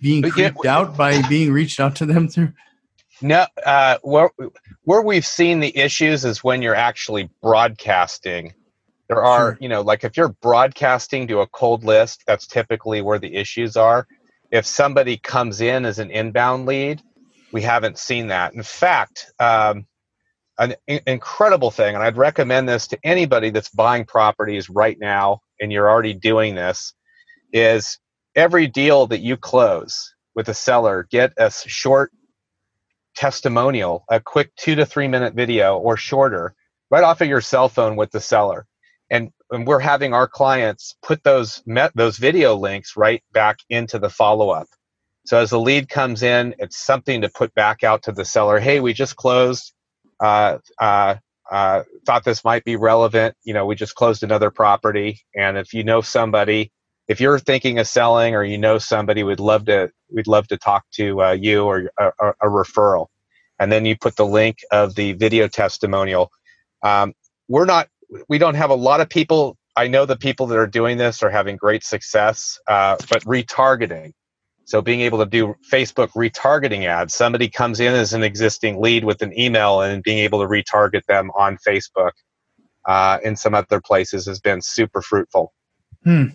being 0.00 0.22
creeped 0.22 0.58
yeah, 0.64 0.76
out 0.76 0.96
by 0.96 1.26
being 1.28 1.52
reached 1.52 1.80
out 1.80 1.96
to 1.96 2.06
them 2.06 2.28
through? 2.28 2.52
No, 3.22 3.46
uh, 3.64 3.98
where 4.02 4.30
where 4.84 5.02
we've 5.02 5.26
seen 5.26 5.60
the 5.60 5.76
issues 5.76 6.24
is 6.24 6.42
when 6.42 6.62
you're 6.62 6.74
actually 6.74 7.30
broadcasting. 7.42 8.54
There 9.08 9.22
are, 9.22 9.52
sure. 9.52 9.58
you 9.60 9.68
know, 9.68 9.80
like 9.80 10.04
if 10.04 10.16
you're 10.16 10.28
broadcasting 10.40 11.26
to 11.28 11.40
a 11.40 11.46
cold 11.48 11.82
list, 11.84 12.22
that's 12.26 12.46
typically 12.46 13.02
where 13.02 13.18
the 13.18 13.34
issues 13.34 13.76
are. 13.76 14.06
If 14.52 14.64
somebody 14.64 15.16
comes 15.16 15.60
in 15.60 15.84
as 15.84 15.98
an 15.98 16.10
inbound 16.10 16.66
lead, 16.66 17.02
we 17.52 17.62
haven't 17.62 17.98
seen 17.98 18.28
that. 18.28 18.54
In 18.54 18.62
fact, 18.62 19.32
um, 19.40 19.86
an 20.58 20.74
incredible 21.06 21.70
thing, 21.70 21.94
and 21.94 22.04
I'd 22.04 22.16
recommend 22.16 22.68
this 22.68 22.86
to 22.88 22.98
anybody 23.02 23.50
that's 23.50 23.70
buying 23.70 24.04
properties 24.04 24.70
right 24.70 24.96
now, 25.00 25.40
and 25.60 25.72
you're 25.72 25.90
already 25.90 26.14
doing 26.14 26.54
this, 26.54 26.94
is 27.52 27.98
every 28.36 28.66
deal 28.66 29.06
that 29.08 29.20
you 29.20 29.36
close 29.36 30.14
with 30.34 30.48
a 30.48 30.54
seller, 30.54 31.06
get 31.10 31.32
a 31.36 31.50
short 31.50 32.12
testimonial, 33.14 34.04
a 34.08 34.20
quick 34.20 34.54
two 34.56 34.74
to 34.76 34.86
three 34.86 35.08
minute 35.08 35.34
video 35.34 35.78
or 35.78 35.96
shorter, 35.96 36.54
right 36.90 37.04
off 37.04 37.20
of 37.20 37.28
your 37.28 37.40
cell 37.40 37.68
phone 37.68 37.96
with 37.96 38.10
the 38.10 38.20
seller. 38.20 38.66
And, 39.10 39.30
and 39.50 39.66
we're 39.66 39.80
having 39.80 40.14
our 40.14 40.28
clients 40.28 40.96
put 41.02 41.24
those 41.24 41.62
met, 41.66 41.92
those 41.94 42.16
video 42.16 42.54
links 42.54 42.96
right 42.96 43.22
back 43.32 43.58
into 43.68 43.98
the 43.98 44.10
follow 44.10 44.50
up. 44.50 44.68
So 45.26 45.38
as 45.38 45.50
the 45.50 45.60
lead 45.60 45.88
comes 45.88 46.22
in, 46.22 46.54
it's 46.58 46.78
something 46.78 47.22
to 47.22 47.28
put 47.28 47.54
back 47.54 47.84
out 47.84 48.04
to 48.04 48.12
the 48.12 48.24
seller. 48.24 48.58
Hey, 48.58 48.80
we 48.80 48.92
just 48.92 49.16
closed. 49.16 49.72
Uh, 50.18 50.58
uh, 50.80 51.16
uh, 51.50 51.82
thought 52.06 52.24
this 52.24 52.44
might 52.44 52.64
be 52.64 52.76
relevant. 52.76 53.34
You 53.42 53.54
know, 53.54 53.66
we 53.66 53.74
just 53.74 53.94
closed 53.94 54.22
another 54.22 54.50
property, 54.50 55.20
and 55.34 55.58
if 55.58 55.74
you 55.74 55.82
know 55.82 56.00
somebody 56.00 56.70
if 57.10 57.20
you're 57.20 57.40
thinking 57.40 57.80
of 57.80 57.88
selling 57.88 58.36
or 58.36 58.44
you 58.44 58.56
know 58.56 58.78
somebody, 58.78 59.24
we'd 59.24 59.40
love 59.40 59.64
to 59.64 59.90
we'd 60.12 60.28
love 60.28 60.46
to 60.46 60.56
talk 60.56 60.84
to 60.92 61.20
uh, 61.20 61.32
you 61.32 61.64
or 61.64 61.90
a, 61.98 62.12
a, 62.20 62.46
referral. 62.46 63.08
And 63.58 63.70
then 63.72 63.84
you 63.84 63.96
put 63.96 64.14
the 64.14 64.24
link 64.24 64.58
of 64.70 64.94
the 64.94 65.14
video 65.14 65.48
testimonial. 65.48 66.30
Um, 66.84 67.14
we're 67.48 67.64
not 67.64 67.88
we 68.28 68.38
don't 68.38 68.54
have 68.54 68.70
a 68.70 68.76
lot 68.76 69.00
of 69.00 69.08
people. 69.08 69.56
I 69.76 69.88
know 69.88 70.06
the 70.06 70.16
people 70.16 70.46
that 70.46 70.58
are 70.58 70.68
doing 70.68 70.98
this 70.98 71.20
are 71.24 71.30
having 71.30 71.56
great 71.56 71.82
success, 71.82 72.60
uh, 72.68 72.96
but 73.10 73.24
retargeting. 73.24 74.12
So 74.66 74.80
being 74.80 75.00
able 75.00 75.18
to 75.18 75.26
do 75.26 75.56
Facebook 75.68 76.10
retargeting 76.10 76.84
ads, 76.84 77.12
somebody 77.12 77.48
comes 77.48 77.80
in 77.80 77.92
as 77.92 78.12
an 78.12 78.22
existing 78.22 78.80
lead 78.80 79.04
with 79.04 79.20
an 79.22 79.36
email 79.36 79.80
and 79.80 80.00
being 80.00 80.18
able 80.18 80.42
to 80.42 80.46
retarget 80.46 81.04
them 81.06 81.32
on 81.36 81.58
Facebook 81.66 82.12
uh, 82.86 83.18
in 83.24 83.34
some 83.34 83.52
other 83.52 83.80
places 83.80 84.26
has 84.26 84.38
been 84.38 84.62
super 84.62 85.02
fruitful. 85.02 85.52
Hmm. 86.04 86.26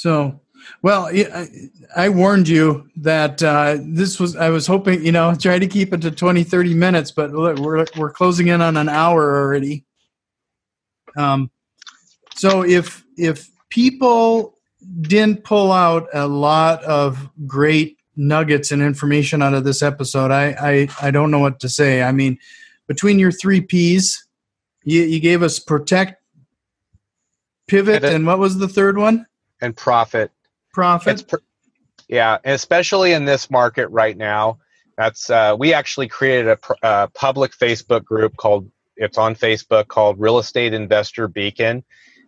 So, 0.00 0.40
well, 0.82 1.06
I, 1.06 1.48
I 1.96 2.08
warned 2.08 2.48
you 2.48 2.88
that 2.96 3.42
uh, 3.42 3.78
this 3.80 4.20
was, 4.20 4.36
I 4.36 4.50
was 4.50 4.66
hoping, 4.66 5.04
you 5.04 5.12
know, 5.12 5.34
try 5.34 5.58
to 5.58 5.66
keep 5.66 5.92
it 5.92 6.02
to 6.02 6.10
20, 6.10 6.44
30 6.44 6.74
minutes, 6.74 7.10
but 7.10 7.32
look, 7.32 7.58
we're, 7.58 7.84
we're 7.96 8.12
closing 8.12 8.48
in 8.48 8.60
on 8.60 8.76
an 8.76 8.88
hour 8.88 9.40
already. 9.40 9.84
Um, 11.16 11.50
so 12.34 12.62
if, 12.64 13.04
if 13.16 13.50
people 13.68 14.58
didn't 15.02 15.44
pull 15.44 15.72
out 15.72 16.08
a 16.14 16.26
lot 16.26 16.82
of 16.84 17.28
great 17.46 17.98
nuggets 18.16 18.70
and 18.70 18.82
information 18.82 19.42
out 19.42 19.54
of 19.54 19.64
this 19.64 19.82
episode, 19.82 20.30
I, 20.30 20.56
I, 20.60 20.88
I 21.02 21.10
don't 21.10 21.30
know 21.30 21.38
what 21.38 21.60
to 21.60 21.68
say. 21.68 22.02
I 22.02 22.12
mean, 22.12 22.38
between 22.86 23.18
your 23.18 23.32
three 23.32 23.60
P's, 23.60 24.26
you, 24.84 25.02
you 25.02 25.20
gave 25.20 25.42
us 25.42 25.58
protect, 25.58 26.22
pivot, 27.66 28.04
and 28.04 28.26
what 28.26 28.38
was 28.38 28.58
the 28.58 28.68
third 28.68 28.98
one? 28.98 29.26
And 29.60 29.76
profit. 29.76 30.30
Profit. 30.72 31.26
Pr- 31.28 31.36
yeah, 32.08 32.38
especially 32.44 33.12
in 33.12 33.24
this 33.24 33.50
market 33.50 33.88
right 33.88 34.16
now. 34.16 34.58
That's 34.96 35.30
uh, 35.30 35.56
we 35.58 35.72
actually 35.72 36.08
created 36.08 36.48
a, 36.48 36.56
pr- 36.56 37.12
public 37.14 37.52
Facebook 37.52 38.04
group 38.04 38.36
called 38.36 38.70
it's 38.96 39.16
on 39.16 39.34
Facebook 39.34 39.88
called 39.88 40.20
Real 40.20 40.38
Estate 40.38 40.74
Investor 40.74 41.26
Beacon. 41.26 41.82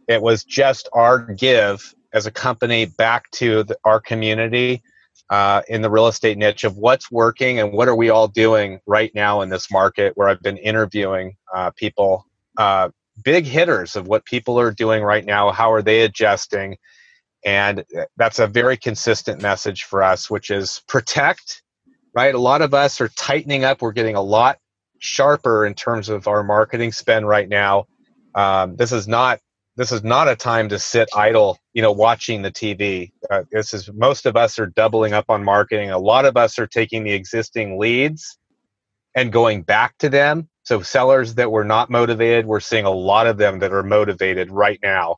It 0.08 0.22
was 0.22 0.42
just 0.42 0.88
our 0.94 1.18
give 1.18 1.94
as 2.12 2.26
a 2.26 2.30
company 2.30 2.86
back 2.86 3.30
to 3.32 3.64
the, 3.64 3.76
our 3.84 4.00
community 4.00 4.82
uh, 5.30 5.62
in 5.68 5.82
the 5.82 5.90
real 5.90 6.08
estate 6.08 6.38
niche 6.38 6.64
of 6.64 6.76
what's 6.76 7.10
working 7.10 7.58
and 7.58 7.72
what 7.72 7.88
are 7.88 7.96
we 7.96 8.10
all 8.10 8.28
doing 8.28 8.80
right 8.86 9.14
now 9.14 9.40
in 9.42 9.48
this 9.48 9.70
market 9.70 10.12
where 10.16 10.28
I've 10.28 10.42
been 10.42 10.56
interviewing 10.56 11.36
uh, 11.54 11.70
people, 11.70 12.26
uh, 12.56 12.90
big 13.22 13.44
hitters 13.44 13.96
of 13.96 14.06
what 14.06 14.24
people 14.24 14.58
are 14.58 14.70
doing 14.70 15.02
right 15.02 15.24
now, 15.24 15.50
how 15.50 15.72
are 15.72 15.82
they 15.82 16.02
adjusting, 16.02 16.76
and 17.44 17.84
that's 18.16 18.38
a 18.38 18.46
very 18.46 18.76
consistent 18.76 19.42
message 19.42 19.84
for 19.84 20.02
us, 20.02 20.30
which 20.30 20.50
is 20.50 20.82
protect, 20.86 21.62
right? 22.14 22.34
A 22.34 22.38
lot 22.38 22.62
of 22.62 22.74
us 22.74 23.00
are 23.00 23.08
tightening 23.08 23.64
up. 23.64 23.82
We're 23.82 23.92
getting 23.92 24.16
a 24.16 24.22
lot 24.22 24.58
sharper 24.98 25.66
in 25.66 25.74
terms 25.74 26.08
of 26.08 26.28
our 26.28 26.44
marketing 26.44 26.92
spend 26.92 27.26
right 27.26 27.48
now. 27.48 27.86
Um, 28.34 28.76
this 28.76 28.92
is 28.92 29.08
not 29.08 29.40
this 29.76 29.90
is 29.90 30.04
not 30.04 30.28
a 30.28 30.36
time 30.36 30.68
to 30.68 30.78
sit 30.78 31.08
idle, 31.16 31.58
you 31.72 31.80
know, 31.80 31.92
watching 31.92 32.42
the 32.42 32.52
TV. 32.52 33.10
Uh, 33.30 33.42
this 33.50 33.72
is 33.72 33.90
most 33.92 34.26
of 34.26 34.36
us 34.36 34.58
are 34.58 34.66
doubling 34.66 35.14
up 35.14 35.24
on 35.30 35.42
marketing. 35.42 35.90
A 35.90 35.98
lot 35.98 36.26
of 36.26 36.36
us 36.36 36.58
are 36.58 36.66
taking 36.66 37.04
the 37.04 37.12
existing 37.12 37.78
leads 37.78 38.38
and 39.16 39.32
going 39.32 39.62
back 39.62 39.96
to 39.98 40.08
them. 40.08 40.48
So 40.64 40.82
sellers 40.82 41.34
that 41.34 41.50
were 41.50 41.64
not 41.64 41.90
motivated, 41.90 42.46
we're 42.46 42.60
seeing 42.60 42.84
a 42.84 42.90
lot 42.90 43.26
of 43.26 43.38
them 43.38 43.58
that 43.60 43.72
are 43.72 43.82
motivated 43.82 44.50
right 44.50 44.78
now. 44.82 45.16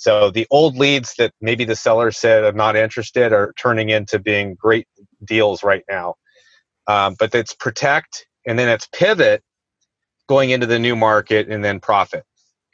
So 0.00 0.30
the 0.30 0.46
old 0.50 0.78
leads 0.78 1.14
that 1.16 1.34
maybe 1.42 1.66
the 1.66 1.76
seller 1.76 2.10
said 2.10 2.42
I'm 2.42 2.56
not 2.56 2.74
interested 2.74 3.34
are 3.34 3.52
turning 3.58 3.90
into 3.90 4.18
being 4.18 4.54
great 4.54 4.88
deals 5.22 5.62
right 5.62 5.84
now. 5.90 6.14
Um, 6.86 7.16
but 7.18 7.34
it's 7.34 7.52
protect 7.52 8.24
and 8.46 8.58
then 8.58 8.70
it's 8.70 8.88
pivot 8.94 9.42
going 10.26 10.48
into 10.48 10.66
the 10.66 10.78
new 10.78 10.96
market 10.96 11.50
and 11.50 11.62
then 11.62 11.80
profit. 11.80 12.24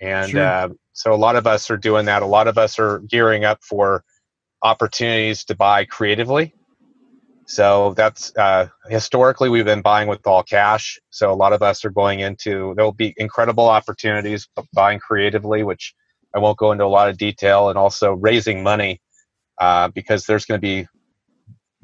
And 0.01 0.31
sure. 0.31 0.41
uh, 0.41 0.69
so 0.93 1.13
a 1.13 1.17
lot 1.17 1.35
of 1.35 1.49
us 1.49 1.69
are 1.69 1.77
doing 1.77 2.07
that. 2.07 2.23
A 2.23 2.27
lot 2.27 2.47
of 2.47 2.59
us 2.59 2.79
are 2.79 3.01
gearing 3.01 3.45
up 3.45 3.59
for 3.65 4.05
opportunities 4.63 5.43
to 5.47 5.57
buy 5.57 5.85
creatively. 5.85 6.55
So 7.47 7.93
that's 7.95 8.33
uh, 8.37 8.69
historically 8.89 9.49
we've 9.49 9.65
been 9.65 9.83
buying 9.83 10.07
with 10.07 10.25
all 10.29 10.45
cash. 10.45 10.97
So 11.11 11.33
a 11.33 11.35
lot 11.35 11.53
of 11.53 11.61
us 11.61 11.85
are 11.85 11.91
going 11.91 12.21
into 12.21 12.73
there 12.77 12.85
will 12.85 12.93
be 12.93 13.15
incredible 13.17 13.69
opportunities 13.69 14.47
buying 14.73 15.01
creatively, 15.01 15.65
which 15.65 15.93
I 16.37 16.39
won't 16.39 16.59
go 16.59 16.71
into 16.71 16.85
a 16.85 16.87
lot 16.87 17.09
of 17.09 17.17
detail, 17.17 17.71
and 17.71 17.79
also 17.79 18.13
raising 18.13 18.63
money 18.63 19.01
uh, 19.59 19.89
because 19.89 20.27
there's 20.27 20.45
going 20.45 20.61
to 20.61 20.63
be 20.63 20.87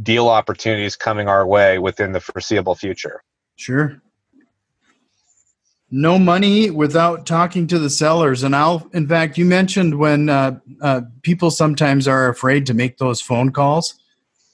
deal 0.03 0.29
opportunities 0.29 0.95
coming 0.95 1.27
our 1.27 1.47
way 1.47 1.79
within 1.79 2.13
the 2.13 2.21
foreseeable 2.21 2.75
future. 2.75 3.23
Sure. 3.57 4.03
No 5.91 6.19
money 6.19 6.71
without 6.71 7.27
talking 7.27 7.67
to 7.69 7.79
the 7.79 7.91
sellers. 7.91 8.43
And 8.43 8.55
I'll, 8.57 8.89
in 8.93 9.09
fact, 9.09 9.37
you 9.37 9.45
mentioned 9.45 9.99
when 9.99 10.29
uh, 10.29 10.59
uh, 10.81 11.03
people 11.23 11.51
sometimes 11.51 12.09
are 12.09 12.29
afraid 12.29 12.67
to 12.67 12.75
make 12.75 12.99
those 12.99 13.21
phone 13.21 13.53
calls. 13.53 13.95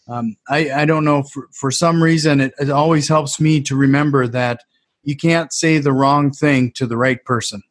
Um, 0.08 0.36
I, 0.48 0.70
I 0.70 0.84
don't 0.84 1.04
know, 1.04 1.22
for, 1.22 1.48
for 1.52 1.70
some 1.70 2.02
reason, 2.02 2.40
it, 2.40 2.54
it 2.58 2.70
always 2.70 3.08
helps 3.08 3.40
me 3.40 3.60
to 3.62 3.76
remember 3.76 4.26
that 4.28 4.62
you 5.02 5.16
can't 5.16 5.52
say 5.52 5.78
the 5.78 5.92
wrong 5.92 6.30
thing 6.30 6.72
to 6.72 6.86
the 6.86 6.96
right 6.96 7.24
person. 7.24 7.62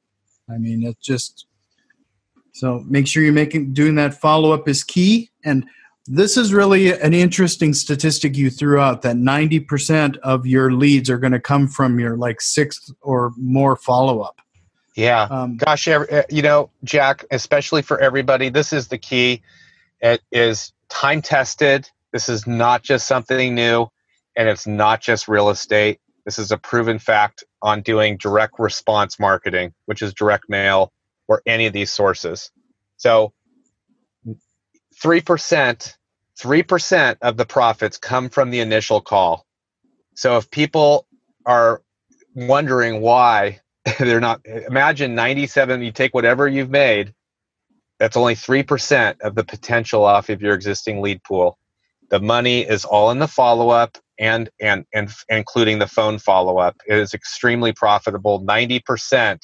I 0.49 0.57
mean, 0.57 0.83
it's 0.83 1.05
just 1.05 1.46
so 2.57 2.83
make 2.87 3.07
sure 3.07 3.21
you're 3.21 3.33
making 3.33 3.73
doing 3.73 3.95
that 3.95 4.15
follow 4.15 4.51
up 4.51 4.67
is 4.67 4.83
key. 4.83 5.29
And 5.43 5.65
this 6.07 6.37
is 6.37 6.53
really 6.53 6.91
an 6.91 7.13
interesting 7.13 7.73
statistic 7.73 8.35
you 8.35 8.49
threw 8.49 8.79
out 8.79 9.03
that 9.03 9.15
90% 9.15 10.17
of 10.17 10.47
your 10.47 10.71
leads 10.71 11.07
are 11.09 11.19
going 11.19 11.33
to 11.33 11.39
come 11.39 11.67
from 11.67 11.99
your 11.99 12.17
like 12.17 12.41
sixth 12.41 12.91
or 13.01 13.31
more 13.37 13.75
follow 13.75 14.21
up. 14.21 14.39
Yeah. 14.95 15.23
Um, 15.29 15.57
Gosh, 15.57 15.87
eh, 15.87 16.23
you 16.31 16.41
know, 16.41 16.71
Jack, 16.83 17.25
especially 17.29 17.83
for 17.83 17.99
everybody, 17.99 18.49
this 18.49 18.73
is 18.73 18.87
the 18.87 18.97
key. 18.97 19.43
It 20.01 20.21
is 20.31 20.73
time 20.89 21.21
tested. 21.21 21.87
This 22.11 22.27
is 22.27 22.47
not 22.47 22.81
just 22.81 23.07
something 23.07 23.53
new, 23.53 23.87
and 24.35 24.49
it's 24.49 24.65
not 24.65 25.01
just 25.01 25.27
real 25.27 25.49
estate. 25.49 25.99
This 26.25 26.39
is 26.39 26.51
a 26.51 26.57
proven 26.57 26.97
fact 26.97 27.43
on 27.61 27.81
doing 27.81 28.17
direct 28.17 28.55
response 28.57 29.19
marketing, 29.19 29.73
which 29.85 30.01
is 30.01 30.15
direct 30.15 30.45
mail, 30.49 30.91
or 31.27 31.41
any 31.45 31.65
of 31.65 31.73
these 31.73 31.91
sources. 31.91 32.51
So 32.97 33.33
3% 35.03 35.97
3% 36.39 37.17
of 37.21 37.37
the 37.37 37.45
profits 37.45 37.97
come 37.97 38.29
from 38.29 38.51
the 38.51 38.59
initial 38.59 39.01
call. 39.01 39.45
So 40.15 40.37
if 40.37 40.49
people 40.51 41.07
are 41.45 41.81
wondering 42.35 43.01
why 43.01 43.61
they're 43.99 44.19
not, 44.19 44.41
imagine 44.45 45.15
97, 45.15 45.81
you 45.81 45.91
take 45.91 46.13
whatever 46.13 46.47
you've 46.47 46.69
made, 46.69 47.13
that's 47.99 48.17
only 48.17 48.35
3% 48.35 49.21
of 49.21 49.33
the 49.33 49.43
potential 49.43 50.03
off 50.03 50.29
of 50.29 50.41
your 50.41 50.53
existing 50.53 51.01
lead 51.01 51.23
pool. 51.23 51.57
The 52.09 52.19
money 52.19 52.61
is 52.61 52.85
all 52.85 53.09
in 53.11 53.19
the 53.19 53.27
follow 53.27 53.69
up 53.69 53.97
and, 54.19 54.49
and, 54.61 54.85
and 54.93 55.09
including 55.29 55.79
the 55.79 55.87
phone 55.87 56.19
follow 56.19 56.59
up. 56.59 56.75
It 56.87 56.97
is 56.97 57.13
extremely 57.13 57.73
profitable. 57.73 58.45
90% 58.45 59.39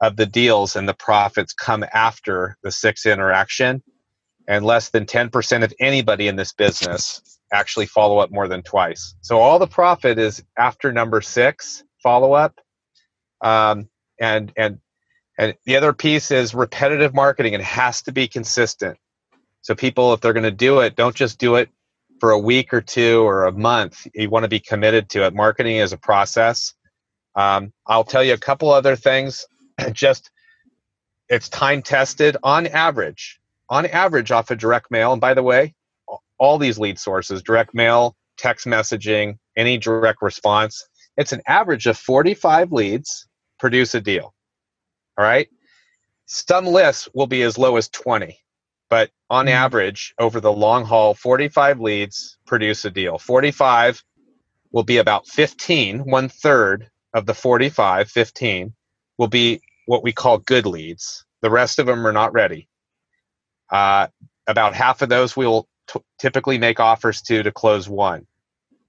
of 0.00 0.16
the 0.16 0.26
deals 0.26 0.76
and 0.76 0.88
the 0.88 0.94
profits 0.94 1.52
come 1.52 1.84
after 1.92 2.56
the 2.62 2.72
six 2.72 3.06
interaction 3.06 3.82
and 4.46 4.64
less 4.64 4.90
than 4.90 5.06
10% 5.06 5.64
of 5.64 5.72
anybody 5.80 6.28
in 6.28 6.36
this 6.36 6.52
business 6.52 7.22
actually 7.52 7.86
follow 7.86 8.18
up 8.18 8.30
more 8.30 8.48
than 8.48 8.62
twice. 8.62 9.14
So 9.20 9.38
all 9.38 9.58
the 9.58 9.66
profit 9.66 10.18
is 10.18 10.42
after 10.58 10.92
number 10.92 11.20
six 11.20 11.84
follow 12.02 12.32
up, 12.32 12.60
um, 13.40 13.88
and 14.20 14.52
and 14.56 14.78
and 15.38 15.54
the 15.64 15.76
other 15.76 15.92
piece 15.92 16.30
is 16.30 16.54
repetitive 16.54 17.14
marketing. 17.14 17.54
It 17.54 17.60
has 17.62 18.02
to 18.02 18.12
be 18.12 18.28
consistent. 18.28 18.98
So 19.62 19.74
people, 19.74 20.12
if 20.12 20.20
they're 20.20 20.32
going 20.32 20.44
to 20.44 20.50
do 20.50 20.80
it, 20.80 20.94
don't 20.94 21.16
just 21.16 21.38
do 21.38 21.56
it 21.56 21.70
for 22.20 22.30
a 22.30 22.38
week 22.38 22.72
or 22.72 22.80
two 22.80 23.26
or 23.26 23.46
a 23.46 23.52
month. 23.52 24.06
You 24.14 24.30
want 24.30 24.44
to 24.44 24.48
be 24.48 24.60
committed 24.60 25.08
to 25.10 25.26
it. 25.26 25.34
Marketing 25.34 25.76
is 25.76 25.92
a 25.92 25.98
process. 25.98 26.74
Um, 27.34 27.72
I'll 27.86 28.04
tell 28.04 28.22
you 28.22 28.34
a 28.34 28.38
couple 28.38 28.70
other 28.70 28.94
things. 28.94 29.46
just 29.92 30.30
it's 31.28 31.48
time 31.48 31.82
tested 31.82 32.36
on 32.42 32.66
average 32.66 33.40
on 33.68 33.86
average 33.86 34.30
off 34.30 34.50
of 34.50 34.58
direct 34.58 34.90
mail. 34.90 35.12
And 35.12 35.20
by 35.20 35.34
the 35.34 35.42
way, 35.42 35.74
all 36.38 36.58
these 36.58 36.78
lead 36.78 36.98
sources, 36.98 37.42
direct 37.42 37.74
mail, 37.74 38.16
text 38.36 38.66
messaging, 38.66 39.38
any 39.56 39.78
direct 39.78 40.22
response, 40.22 40.86
it's 41.16 41.32
an 41.32 41.42
average 41.46 41.86
of 41.86 41.96
45 41.96 42.72
leads 42.72 43.26
produce 43.58 43.94
a 43.94 44.00
deal. 44.00 44.34
All 45.16 45.24
right. 45.24 45.48
Some 46.26 46.66
lists 46.66 47.08
will 47.14 47.26
be 47.26 47.42
as 47.42 47.58
low 47.58 47.76
as 47.76 47.88
20, 47.88 48.38
but 48.90 49.10
on 49.30 49.46
mm-hmm. 49.46 49.54
average, 49.54 50.14
over 50.18 50.40
the 50.40 50.52
long 50.52 50.84
haul, 50.84 51.14
45 51.14 51.80
leads 51.80 52.38
produce 52.46 52.84
a 52.84 52.90
deal. 52.90 53.18
45 53.18 54.02
will 54.72 54.82
be 54.82 54.96
about 54.96 55.26
15, 55.28 56.00
one 56.00 56.28
third 56.28 56.88
of 57.14 57.26
the 57.26 57.34
45, 57.34 58.10
15 58.10 58.74
will 59.18 59.28
be 59.28 59.60
what 59.86 60.02
we 60.02 60.12
call 60.12 60.38
good 60.38 60.66
leads. 60.66 61.24
The 61.42 61.50
rest 61.50 61.78
of 61.78 61.86
them 61.86 62.06
are 62.06 62.12
not 62.12 62.32
ready. 62.32 62.68
Uh, 63.70 64.08
about 64.46 64.74
half 64.74 65.02
of 65.02 65.08
those 65.08 65.36
we'll 65.36 65.68
t- 65.88 66.00
typically 66.18 66.58
make 66.58 66.80
offers 66.80 67.22
to 67.22 67.42
to 67.42 67.52
close 67.52 67.88
one, 67.88 68.26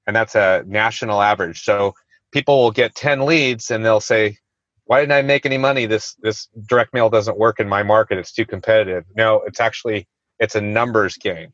and 0.07 0.15
that's 0.15 0.35
a 0.35 0.63
national 0.67 1.21
average. 1.21 1.63
So 1.63 1.95
people 2.31 2.61
will 2.61 2.71
get 2.71 2.95
10 2.95 3.25
leads 3.25 3.71
and 3.71 3.85
they'll 3.85 4.01
say, 4.01 4.38
"Why 4.85 4.99
didn't 4.99 5.13
I 5.13 5.21
make 5.21 5.45
any 5.45 5.57
money? 5.57 5.85
This 5.85 6.15
this 6.19 6.47
direct 6.67 6.93
mail 6.93 7.09
doesn't 7.09 7.38
work 7.38 7.59
in 7.59 7.69
my 7.69 7.83
market. 7.83 8.17
It's 8.17 8.33
too 8.33 8.45
competitive." 8.45 9.05
No, 9.15 9.41
it's 9.45 9.59
actually 9.59 10.07
it's 10.39 10.55
a 10.55 10.61
numbers 10.61 11.17
game, 11.17 11.53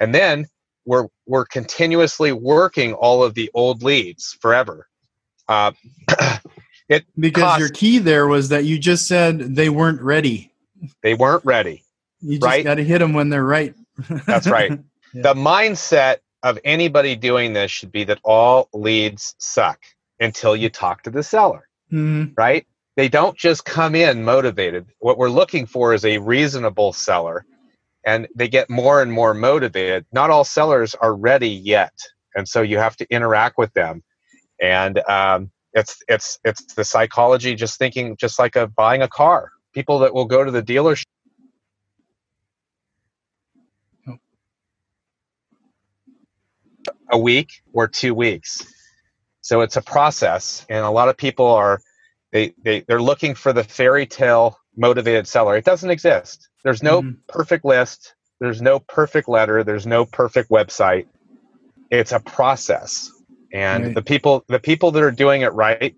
and 0.00 0.14
then 0.14 0.46
we're 0.86 1.08
we're 1.26 1.46
continuously 1.46 2.32
working 2.32 2.94
all 2.94 3.22
of 3.22 3.34
the 3.34 3.50
old 3.54 3.82
leads 3.82 4.36
forever. 4.40 4.88
Uh, 5.48 5.72
it 6.88 7.04
because 7.18 7.42
costs, 7.42 7.60
your 7.60 7.68
key 7.70 7.98
there 7.98 8.26
was 8.26 8.50
that 8.50 8.64
you 8.64 8.78
just 8.78 9.06
said 9.06 9.38
they 9.38 9.68
weren't 9.68 10.00
ready. 10.02 10.52
They 11.02 11.14
weren't 11.14 11.44
ready. 11.44 11.82
You 12.20 12.38
just 12.38 12.44
right? 12.44 12.64
got 12.64 12.74
to 12.74 12.84
hit 12.84 12.98
them 12.98 13.12
when 13.12 13.28
they're 13.30 13.44
right. 13.44 13.74
That's 14.26 14.46
right. 14.46 14.70
yeah. 15.14 15.22
The 15.22 15.34
mindset 15.34 16.16
of 16.42 16.58
anybody 16.64 17.16
doing 17.16 17.52
this 17.52 17.70
should 17.70 17.90
be 17.90 18.04
that 18.04 18.20
all 18.22 18.68
leads 18.72 19.34
suck 19.38 19.80
until 20.20 20.54
you 20.54 20.68
talk 20.68 21.02
to 21.02 21.10
the 21.10 21.22
seller, 21.22 21.68
mm-hmm. 21.92 22.32
right? 22.36 22.66
They 22.96 23.08
don't 23.08 23.36
just 23.36 23.64
come 23.64 23.94
in 23.94 24.24
motivated. 24.24 24.86
What 25.00 25.18
we're 25.18 25.30
looking 25.30 25.66
for 25.66 25.94
is 25.94 26.04
a 26.04 26.18
reasonable 26.18 26.92
seller, 26.92 27.44
and 28.06 28.28
they 28.34 28.46
get 28.46 28.70
more 28.70 29.02
and 29.02 29.10
more 29.10 29.34
motivated. 29.34 30.06
Not 30.12 30.30
all 30.30 30.44
sellers 30.44 30.94
are 30.94 31.14
ready 31.14 31.48
yet, 31.48 31.94
and 32.36 32.48
so 32.48 32.62
you 32.62 32.78
have 32.78 32.96
to 32.98 33.06
interact 33.10 33.58
with 33.58 33.72
them. 33.72 34.04
And 34.60 34.98
um, 35.08 35.50
it's 35.74 36.02
it's 36.08 36.38
it's 36.44 36.74
the 36.74 36.84
psychology. 36.84 37.54
Just 37.54 37.78
thinking, 37.78 38.16
just 38.16 38.38
like 38.38 38.56
a 38.56 38.66
buying 38.66 39.02
a 39.02 39.08
car. 39.08 39.50
People 39.72 39.98
that 40.00 40.14
will 40.14 40.24
go 40.24 40.44
to 40.44 40.50
the 40.50 40.62
dealership 40.62 41.04
a 47.10 47.18
week 47.18 47.62
or 47.72 47.88
two 47.88 48.14
weeks. 48.14 48.66
So 49.40 49.60
it's 49.60 49.76
a 49.76 49.82
process, 49.82 50.64
and 50.70 50.84
a 50.84 50.90
lot 50.90 51.08
of 51.08 51.16
people 51.16 51.46
are 51.46 51.80
they, 52.32 52.54
they 52.62 52.80
they're 52.80 53.02
looking 53.02 53.34
for 53.34 53.52
the 53.52 53.64
fairy 53.64 54.06
tale 54.06 54.58
motivated 54.76 55.28
seller. 55.28 55.56
It 55.56 55.64
doesn't 55.64 55.90
exist. 55.90 56.48
There's 56.62 56.82
no 56.82 57.02
mm-hmm. 57.02 57.18
perfect 57.28 57.64
list. 57.64 58.14
There's 58.40 58.62
no 58.62 58.78
perfect 58.78 59.28
letter. 59.28 59.62
There's 59.62 59.86
no 59.86 60.04
perfect 60.04 60.50
website. 60.50 61.06
It's 61.90 62.12
a 62.12 62.20
process, 62.20 63.10
and 63.54 63.84
right. 63.84 63.94
the 63.94 64.02
people 64.02 64.44
the 64.48 64.58
people 64.58 64.90
that 64.90 65.02
are 65.02 65.12
doing 65.12 65.42
it 65.42 65.52
right 65.54 65.94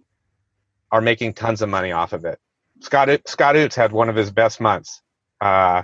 are 0.93 1.01
making 1.01 1.35
tons 1.35 1.63
of 1.63 1.69
money 1.69 1.91
off 1.91 2.13
of 2.13 2.25
it. 2.25 2.39
Scott 2.81 3.09
Scott 3.27 3.57
Oots 3.57 3.75
had 3.75 3.91
one 3.91 4.09
of 4.09 4.15
his 4.15 4.31
best 4.31 4.61
months. 4.61 5.03
Uh, 5.41 5.83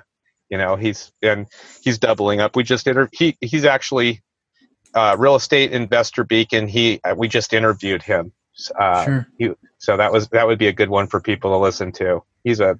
you 0.51 0.59
know, 0.59 0.77
he's 0.77 1.11
and 1.23 1.49
he's 1.83 1.99
doubling 1.99 2.41
up. 2.41 2.55
We 2.55 2.63
just 2.63 2.87
inter- 2.87 3.09
he 3.13 3.37
he's 3.41 3.65
actually 3.65 4.23
uh, 4.95 5.17
real 5.19 5.35
estate 5.35 5.73
investor 5.73 6.25
beacon. 6.25 6.69
He 6.69 7.01
uh, 7.03 7.15
we 7.17 7.27
just 7.27 7.55
interviewed 7.55 8.03
him. 8.03 8.33
Uh, 8.79 9.05
sure. 9.05 9.27
He, 9.39 9.51
so 9.79 9.97
that 9.97 10.13
was 10.13 10.29
that 10.29 10.47
would 10.47 10.59
be 10.59 10.69
a 10.69 10.73
good 10.73 10.91
one 10.91 11.07
for 11.07 11.21
people 11.21 11.53
to 11.53 11.57
listen 11.57 11.91
to. 11.93 12.23
He's 12.45 12.61
a 12.61 12.79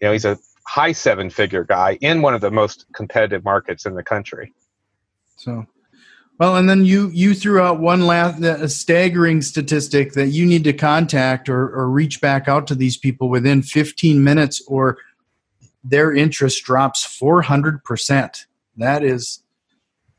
you 0.00 0.08
know 0.08 0.12
he's 0.12 0.24
a 0.24 0.36
high 0.66 0.92
seven 0.92 1.30
figure 1.30 1.62
guy 1.62 1.96
in 2.00 2.22
one 2.22 2.34
of 2.34 2.40
the 2.40 2.50
most 2.50 2.86
competitive 2.92 3.44
markets 3.44 3.86
in 3.86 3.94
the 3.94 4.02
country. 4.02 4.52
So. 5.36 5.64
Well, 6.38 6.56
and 6.56 6.68
then 6.68 6.84
you 6.84 7.08
you 7.08 7.34
threw 7.34 7.60
out 7.60 7.80
one 7.80 8.06
last 8.06 8.42
uh, 8.42 8.58
a 8.60 8.68
staggering 8.68 9.40
statistic 9.40 10.12
that 10.12 10.28
you 10.28 10.44
need 10.44 10.64
to 10.64 10.72
contact 10.72 11.48
or, 11.48 11.68
or 11.74 11.88
reach 11.88 12.20
back 12.20 12.46
out 12.46 12.66
to 12.66 12.74
these 12.74 12.96
people 12.96 13.28
within 13.28 13.62
15 13.62 14.22
minutes, 14.22 14.62
or 14.66 14.98
their 15.82 16.12
interest 16.12 16.62
drops 16.64 17.04
400 17.04 17.82
percent. 17.84 18.46
That 18.76 19.02
is 19.02 19.42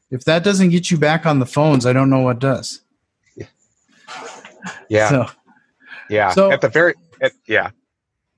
if 0.10 0.24
that 0.26 0.44
doesn't 0.44 0.70
get 0.70 0.90
you 0.90 0.98
back 0.98 1.26
on 1.26 1.40
the 1.40 1.46
phones, 1.46 1.86
I 1.86 1.94
don't 1.94 2.10
know 2.10 2.22
what 2.22 2.40
does. 2.40 2.82
Yeah. 4.90 5.10
So, 5.10 5.26
yeah. 6.10 6.30
So 6.32 6.52
at 6.52 6.62
the 6.62 6.70
very, 6.70 6.94
at, 7.22 7.34
yeah. 7.46 7.72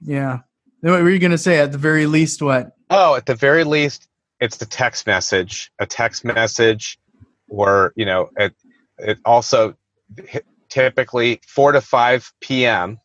Yeah. 0.02 0.39
What 0.82 1.02
were 1.02 1.10
you 1.10 1.20
going 1.20 1.32
to 1.32 1.38
say? 1.38 1.60
At 1.60 1.72
the 1.72 1.78
very 1.78 2.06
least, 2.06 2.42
what? 2.42 2.76
Oh, 2.89 3.15
at 3.15 3.26
the 3.26 3.36
very 3.36 3.63
least, 3.63 4.08
it's 4.39 4.58
the 4.58 4.65
text 4.65 5.06
message, 5.06 5.72
a 5.80 5.86
text 5.86 6.24
message, 6.24 7.00
or 7.50 7.94
you 7.96 8.06
know, 8.06 8.30
it, 8.38 8.54
it 8.98 9.20
also 9.26 9.76
typically 10.70 11.42
four 11.48 11.72
to 11.72 11.82
five 11.82 12.32
p.m. 12.42 13.00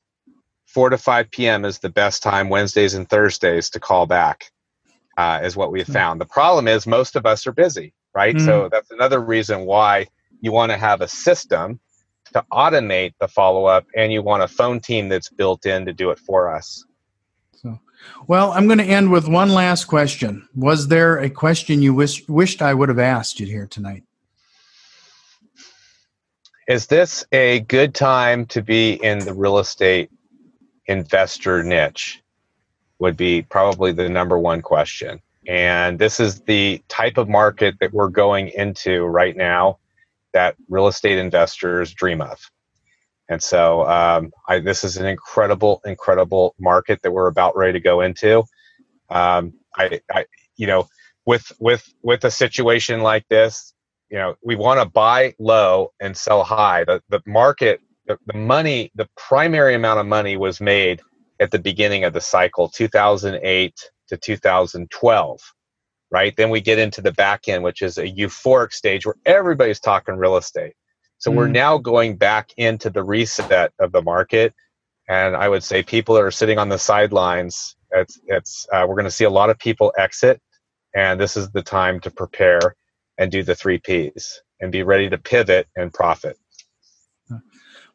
Four 0.67 0.91
to 0.91 0.99
five 0.99 1.31
p.m. 1.31 1.65
is 1.65 1.79
the 1.79 1.89
best 1.89 2.23
time 2.23 2.49
Wednesdays 2.49 2.95
and 2.95 3.09
Thursdays 3.09 3.71
to 3.71 3.81
call 3.81 4.07
back. 4.07 4.51
Uh, 5.17 5.41
is 5.45 5.57
what 5.57 5.71
we 5.71 5.85
hmm. 5.85 5.93
found. 5.93 6.21
The 6.21 6.27
problem 6.27 6.67
is 6.67 6.89
most 6.89 7.15
of 7.15 7.25
us 7.25 7.47
are 7.47 7.53
busy 7.53 7.95
right? 8.15 8.37
Mm-hmm. 8.37 8.47
So 8.47 8.69
that's 8.71 8.91
another 8.91 9.21
reason 9.21 9.67
why 9.67 10.07
you 10.41 10.53
want 10.53 10.73
to 10.73 10.79
have 10.79 11.01
a 11.01 11.09
system 11.09 11.81
to 12.33 12.45
automate 12.53 13.15
the 13.21 13.29
follow 13.29 13.67
up 13.67 13.87
and 13.95 14.13
you 14.13 14.23
want 14.23 14.43
a 14.43 14.49
phone 14.49 14.81
team 14.81 15.09
that's 15.09 15.29
built 15.29 15.67
in 15.67 15.85
to 15.87 15.93
do 15.93 16.11
it 16.11 16.19
for 16.19 16.55
us. 16.55 16.85
So, 17.53 17.79
well, 18.27 18.53
I'm 18.53 18.67
going 18.67 18.79
to 18.79 18.85
end 18.85 19.11
with 19.11 19.29
one 19.29 19.51
last 19.51 19.85
question. 19.85 20.49
Was 20.55 20.89
there 20.89 21.19
a 21.19 21.31
question 21.31 21.83
you 21.83 21.95
wish, 21.95 22.27
wished 22.29 22.63
I 22.63 22.75
would 22.75 22.89
have 22.89 22.99
asked 22.99 23.41
you 23.41 23.47
here 23.47 23.67
tonight? 23.67 24.05
Is 26.67 26.87
this 26.87 27.27
a 27.31 27.61
good 27.61 27.95
time 27.95 28.47
to 28.47 28.63
be 28.63 28.95
in 28.95 29.19
the 29.19 29.35
real 29.35 29.59
estate 29.59 30.11
investor 30.87 31.63
niche? 31.63 32.23
Would 33.01 33.17
be 33.19 33.43
probably 33.43 33.93
the 33.93 34.09
number 34.09 34.39
one 34.39 34.63
question. 34.63 35.21
And 35.47 35.99
this 35.99 36.21
is 36.21 36.41
the 36.43 36.83
type 36.89 37.19
of 37.19 37.29
market 37.29 37.75
that 37.81 37.93
we're 37.93 38.09
going 38.09 38.49
into 38.49 39.05
right 39.05 39.37
now 39.37 39.79
that 40.33 40.57
real 40.71 40.87
estate 40.89 41.19
investors 41.19 41.93
dream 41.93 42.23
of. 42.23 42.39
And 43.29 43.43
so 43.43 43.87
um, 43.87 44.33
I, 44.49 44.61
this 44.61 44.85
is 44.85 44.97
an 44.97 45.07
incredible, 45.07 45.83
incredible 45.85 46.55
market 46.59 47.01
that 47.03 47.13
we're 47.13 47.27
about 47.29 47.57
ready 47.57 47.75
to 47.75 47.81
go 47.81 48.01
into. 48.01 48.45
Um, 49.11 49.55
I, 49.77 50.01
I, 50.11 50.25
you 50.57 50.67
know, 50.67 50.89
with 51.27 51.53
with 51.59 51.93
with 52.03 52.25
a 52.25 52.31
situation 52.31 53.01
like 53.01 53.29
this, 53.29 53.74
you 54.15 54.21
know, 54.21 54.37
we 54.45 54.55
want 54.55 54.79
to 54.79 54.89
buy 54.89 55.35
low 55.41 55.91
and 55.99 56.17
sell 56.17 56.45
high. 56.45 56.85
The 56.85 57.03
the 57.09 57.21
market, 57.27 57.81
the, 58.07 58.17
the 58.29 58.39
money, 58.39 58.93
the 58.95 59.09
primary 59.17 59.75
amount 59.75 59.99
of 59.99 60.07
money 60.07 60.37
was 60.37 60.61
made 60.61 61.03
at 61.41 61.51
the 61.51 61.59
beginning 61.59 62.05
of 62.05 62.13
the 62.13 62.21
cycle, 62.21 62.69
2008 62.69 63.75
to 64.07 64.17
2012, 64.17 65.41
right? 66.13 66.37
Then 66.37 66.51
we 66.51 66.61
get 66.61 66.79
into 66.79 67.03
the 67.03 67.11
back 67.11 67.49
end, 67.49 67.65
which 67.65 67.83
is 67.83 67.99
a 67.99 68.07
euphoric 68.07 68.73
stage 68.73 69.05
where 69.05 69.17
everybody's 69.27 69.81
talking 69.81 70.15
real 70.15 70.37
estate. 70.37 70.75
So 71.19 71.33
mm. 71.33 71.35
we're 71.35 71.49
now 71.49 71.77
going 71.77 72.17
back 72.17 72.51
into 72.57 72.91
the 72.91 73.03
reset 73.03 73.73
of 73.81 73.91
the 73.91 74.03
market. 74.03 74.55
And 75.09 75.35
I 75.35 75.49
would 75.49 75.65
say 75.65 75.83
people 75.83 76.15
that 76.15 76.23
are 76.23 76.31
sitting 76.31 76.61
on 76.61 76.69
the 76.69 76.79
sidelines, 76.79 77.75
it's, 77.91 78.21
it's 78.29 78.65
uh, 78.73 78.87
we're 78.89 78.95
going 78.95 79.07
to 79.07 79.11
see 79.11 79.25
a 79.25 79.31
lot 79.31 79.51
of 79.51 79.59
people 79.59 79.93
exit. 79.99 80.41
And 80.95 81.21
this 81.21 81.37
is 81.37 81.51
the 81.51 81.63
time 81.63 81.99
to 82.03 82.13
prepare 82.13 82.77
and 83.19 83.31
do 83.31 83.43
the 83.43 83.55
three 83.55 83.79
P's 83.79 84.43
and 84.61 84.73
be 84.73 84.83
ready 84.83 85.09
to 85.09 85.19
pivot 85.19 85.69
and 85.77 85.93
profit. 85.93 86.39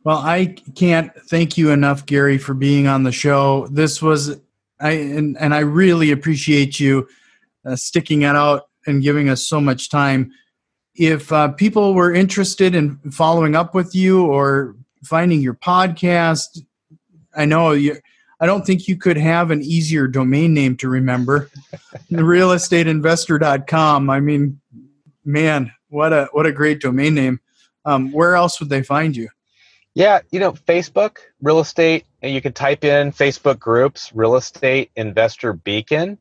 Well, 0.04 0.18
I 0.18 0.56
can't 0.76 1.12
thank 1.28 1.58
you 1.58 1.72
enough, 1.72 2.06
Gary, 2.06 2.38
for 2.38 2.54
being 2.54 2.88
on 2.88 3.04
the 3.04 3.12
show. 3.12 3.68
This 3.68 4.02
was, 4.02 4.40
I 4.80 4.92
and, 4.92 5.38
and 5.38 5.54
I 5.54 5.60
really 5.60 6.12
appreciate 6.12 6.80
you 6.80 7.08
uh, 7.66 7.76
sticking 7.76 8.22
it 8.22 8.36
out 8.36 8.70
and 8.88 9.04
giving 9.04 9.30
us 9.30 9.46
so 9.46 9.60
much 9.60 9.90
time. 9.90 10.32
If 10.96 11.32
uh, 11.32 11.50
people 11.50 11.94
were 11.94 12.14
interested 12.14 12.76
in 12.76 12.98
following 13.12 13.56
up 13.56 13.76
with 13.76 13.94
you 13.94 14.26
or 14.26 14.76
finding 15.04 15.42
your 15.42 15.56
podcast, 15.56 16.62
I 17.36 17.46
know 17.46 17.72
you. 17.72 17.98
I 18.42 18.46
don't 18.46 18.66
think 18.66 18.88
you 18.88 18.96
could 18.96 19.18
have 19.18 19.52
an 19.52 19.62
easier 19.62 20.08
domain 20.08 20.54
name 20.54 20.78
to 20.78 20.88
remember. 20.88 21.50
realestateinvestor.com. 22.12 24.10
I 24.10 24.20
mean, 24.22 24.62
man, 25.30 25.72
what 25.90 26.12
a 26.12 26.28
what 26.32 26.46
a 26.46 26.52
great 26.52 26.82
domain 26.82 27.14
name. 27.14 27.40
Um, 27.86 28.12
where 28.12 28.36
else 28.36 28.60
would 28.60 28.70
they 28.70 28.84
find 28.84 29.16
you? 29.16 29.30
Yeah, 29.96 30.20
you 30.32 30.40
know, 30.40 30.54
Facebook, 30.54 31.18
real 31.42 31.60
estate, 31.60 32.06
and 32.22 32.34
you 32.34 32.42
can 32.42 32.54
type 32.54 32.84
in 32.84 33.12
Facebook 33.12 33.60
groups, 33.60 34.12
real 34.14 34.36
estate 34.36 34.92
investor 34.96 35.54
beacon. 35.54 36.18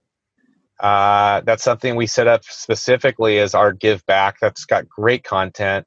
Uh, 0.81 1.41
that's 1.41 1.65
something 1.65 1.97
we 1.97 2.07
set 2.07 2.27
up 2.27 2.45
specifically 2.45 3.39
as 3.39 3.55
our 3.55 3.73
give 3.73 4.05
back. 4.07 4.39
That's 4.41 4.65
got 4.65 4.89
great 4.89 5.25
content. 5.25 5.87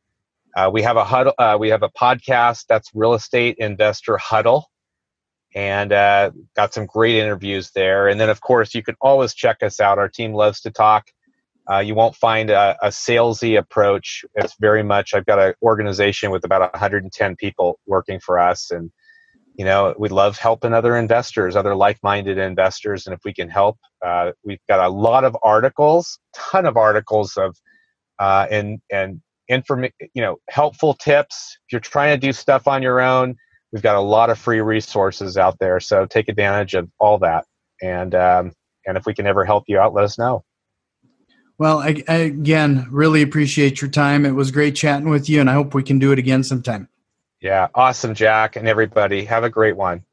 Uh, 0.55 0.69
we 0.71 0.81
have 0.81 0.97
a 0.97 1.05
huddle. 1.05 1.33
Uh, 1.37 1.57
we 1.59 1.69
have 1.69 1.83
a 1.83 1.89
podcast 1.89 2.65
that's 2.67 2.91
real 2.93 3.13
estate 3.13 3.55
investor 3.57 4.17
huddle, 4.17 4.69
and 5.55 5.93
uh, 5.93 6.31
got 6.55 6.73
some 6.73 6.85
great 6.85 7.15
interviews 7.15 7.71
there. 7.71 8.07
And 8.07 8.19
then, 8.19 8.29
of 8.29 8.41
course, 8.41 8.75
you 8.75 8.83
can 8.83 8.95
always 8.99 9.33
check 9.33 9.63
us 9.63 9.79
out. 9.79 9.97
Our 9.97 10.09
team 10.09 10.33
loves 10.33 10.61
to 10.61 10.71
talk. 10.71 11.09
Uh, 11.69 11.79
you 11.79 11.95
won't 11.95 12.15
find 12.15 12.49
a, 12.49 12.77
a 12.81 12.87
salesy 12.87 13.57
approach. 13.57 14.25
It's 14.35 14.55
very 14.59 14.83
much. 14.83 15.13
I've 15.13 15.25
got 15.25 15.39
an 15.39 15.53
organization 15.61 16.31
with 16.31 16.43
about 16.43 16.61
110 16.73 17.35
people 17.35 17.79
working 17.85 18.19
for 18.19 18.39
us, 18.39 18.71
and 18.71 18.91
you 19.55 19.65
know 19.65 19.93
we 19.97 20.09
love 20.09 20.37
helping 20.37 20.73
other 20.73 20.97
investors, 20.97 21.55
other 21.55 21.75
like-minded 21.75 22.37
investors, 22.37 23.05
and 23.05 23.13
if 23.13 23.21
we 23.23 23.33
can 23.33 23.49
help, 23.49 23.77
uh, 24.05 24.31
we've 24.43 24.65
got 24.67 24.85
a 24.85 24.89
lot 24.89 25.23
of 25.23 25.37
articles, 25.43 26.19
ton 26.35 26.65
of 26.65 26.77
articles 26.77 27.37
of 27.37 27.55
uh, 28.19 28.47
and 28.49 28.79
and 28.91 29.21
inform 29.47 29.83
you 29.83 30.21
know 30.21 30.37
helpful 30.49 30.93
tips. 30.95 31.57
If 31.67 31.73
you're 31.73 31.81
trying 31.81 32.19
to 32.19 32.27
do 32.27 32.33
stuff 32.33 32.67
on 32.67 32.81
your 32.81 33.01
own, 33.01 33.35
we've 33.71 33.83
got 33.83 33.95
a 33.95 34.01
lot 34.01 34.29
of 34.29 34.39
free 34.39 34.61
resources 34.61 35.37
out 35.37 35.59
there. 35.59 35.79
So 35.79 36.05
take 36.05 36.27
advantage 36.29 36.73
of 36.73 36.89
all 36.99 37.19
that, 37.19 37.45
and 37.81 38.15
um, 38.15 38.53
and 38.85 38.97
if 38.97 39.05
we 39.05 39.13
can 39.13 39.27
ever 39.27 39.45
help 39.45 39.65
you 39.67 39.79
out, 39.79 39.93
let 39.93 40.05
us 40.05 40.17
know. 40.17 40.43
Well, 41.61 41.77
I, 41.77 42.03
I, 42.07 42.15
again, 42.15 42.87
really 42.89 43.21
appreciate 43.21 43.83
your 43.83 43.91
time. 43.91 44.25
It 44.25 44.31
was 44.31 44.49
great 44.49 44.75
chatting 44.75 45.09
with 45.09 45.29
you, 45.29 45.39
and 45.39 45.47
I 45.47 45.53
hope 45.53 45.75
we 45.75 45.83
can 45.83 45.99
do 45.99 46.11
it 46.11 46.17
again 46.17 46.43
sometime. 46.43 46.89
Yeah, 47.39 47.67
awesome, 47.75 48.15
Jack, 48.15 48.55
and 48.55 48.67
everybody. 48.67 49.25
Have 49.25 49.43
a 49.43 49.49
great 49.51 49.77
one. 49.77 50.03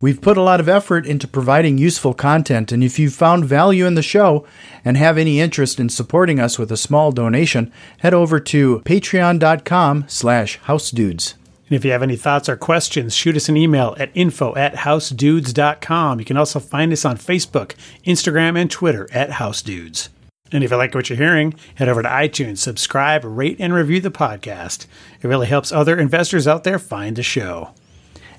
We've 0.00 0.20
put 0.20 0.36
a 0.36 0.42
lot 0.42 0.60
of 0.60 0.68
effort 0.68 1.04
into 1.04 1.26
providing 1.26 1.78
useful 1.78 2.14
content, 2.14 2.70
and 2.70 2.84
if 2.84 2.96
you 2.96 3.10
found 3.10 3.44
value 3.44 3.86
in 3.86 3.96
the 3.96 4.04
show 4.04 4.46
and 4.84 4.96
have 4.96 5.18
any 5.18 5.40
interest 5.40 5.80
in 5.80 5.88
supporting 5.88 6.38
us 6.38 6.60
with 6.60 6.70
a 6.70 6.76
small 6.76 7.10
donation, 7.10 7.72
head 7.98 8.14
over 8.14 8.38
to 8.38 8.82
patreon.com 8.84 10.04
slash 10.06 10.60
housedudes. 10.60 11.34
And 11.68 11.74
if 11.74 11.84
you 11.84 11.90
have 11.90 12.04
any 12.04 12.14
thoughts 12.14 12.48
or 12.48 12.56
questions, 12.56 13.16
shoot 13.16 13.34
us 13.34 13.48
an 13.48 13.56
email 13.56 13.96
at 13.98 14.12
info 14.14 14.54
at 14.54 14.76
housedudes.com. 14.76 16.20
You 16.20 16.24
can 16.24 16.36
also 16.36 16.60
find 16.60 16.92
us 16.92 17.04
on 17.04 17.16
Facebook, 17.16 17.74
Instagram, 18.04 18.56
and 18.56 18.70
Twitter 18.70 19.08
at 19.10 19.30
housedudes. 19.30 20.10
And 20.52 20.62
if 20.62 20.70
you 20.70 20.76
like 20.76 20.94
what 20.94 21.10
you're 21.10 21.18
hearing, 21.18 21.54
head 21.74 21.88
over 21.88 22.02
to 22.02 22.08
iTunes, 22.08 22.58
subscribe, 22.58 23.24
rate, 23.24 23.56
and 23.58 23.74
review 23.74 24.00
the 24.00 24.10
podcast. 24.10 24.86
It 25.20 25.26
really 25.26 25.48
helps 25.48 25.72
other 25.72 25.98
investors 25.98 26.46
out 26.46 26.64
there 26.64 26.78
find 26.78 27.16
the 27.16 27.22
show. 27.22 27.72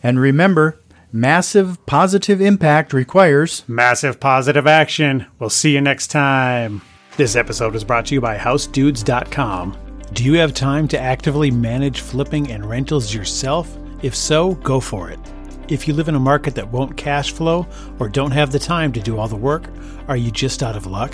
And 0.02 0.20
remember, 0.20 0.80
massive 1.12 1.86
positive 1.86 2.40
impact 2.40 2.94
requires 2.94 3.64
massive 3.68 4.20
positive 4.20 4.68
action. 4.68 5.26
We'll 5.40 5.50
see 5.50 5.74
you 5.74 5.82
next 5.82 6.08
time. 6.08 6.82
This 7.18 7.36
episode 7.36 7.76
is 7.76 7.84
brought 7.84 8.06
to 8.08 8.14
you 8.14 8.22
by 8.22 8.38
HouseDudes.com. 8.38 9.78
Do 10.14 10.24
you 10.24 10.34
have 10.36 10.54
time 10.54 10.88
to 10.90 11.00
actively 11.00 11.52
manage 11.52 12.00
flipping 12.00 12.52
and 12.52 12.66
rentals 12.66 13.14
yourself? 13.14 13.76
If 14.02 14.16
so, 14.16 14.54
go 14.56 14.80
for 14.80 15.10
it. 15.10 15.20
If 15.68 15.88
you 15.88 15.94
live 15.94 16.08
in 16.08 16.16
a 16.16 16.20
market 16.20 16.56
that 16.56 16.72
won't 16.72 16.96
cash 16.96 17.34
flow 17.34 17.68
or 18.00 18.08
don't 18.08 18.32
have 18.32 18.52
the 18.52 18.60
time 18.60 18.94
to 18.94 19.02
do 19.02 19.18
all 19.18 19.28
the 19.28 19.36
work, 19.36 19.66
are 20.08 20.16
you 20.16 20.32
just 20.32 20.64
out 20.64 20.78
of 20.78 20.86
luck? 20.86 21.14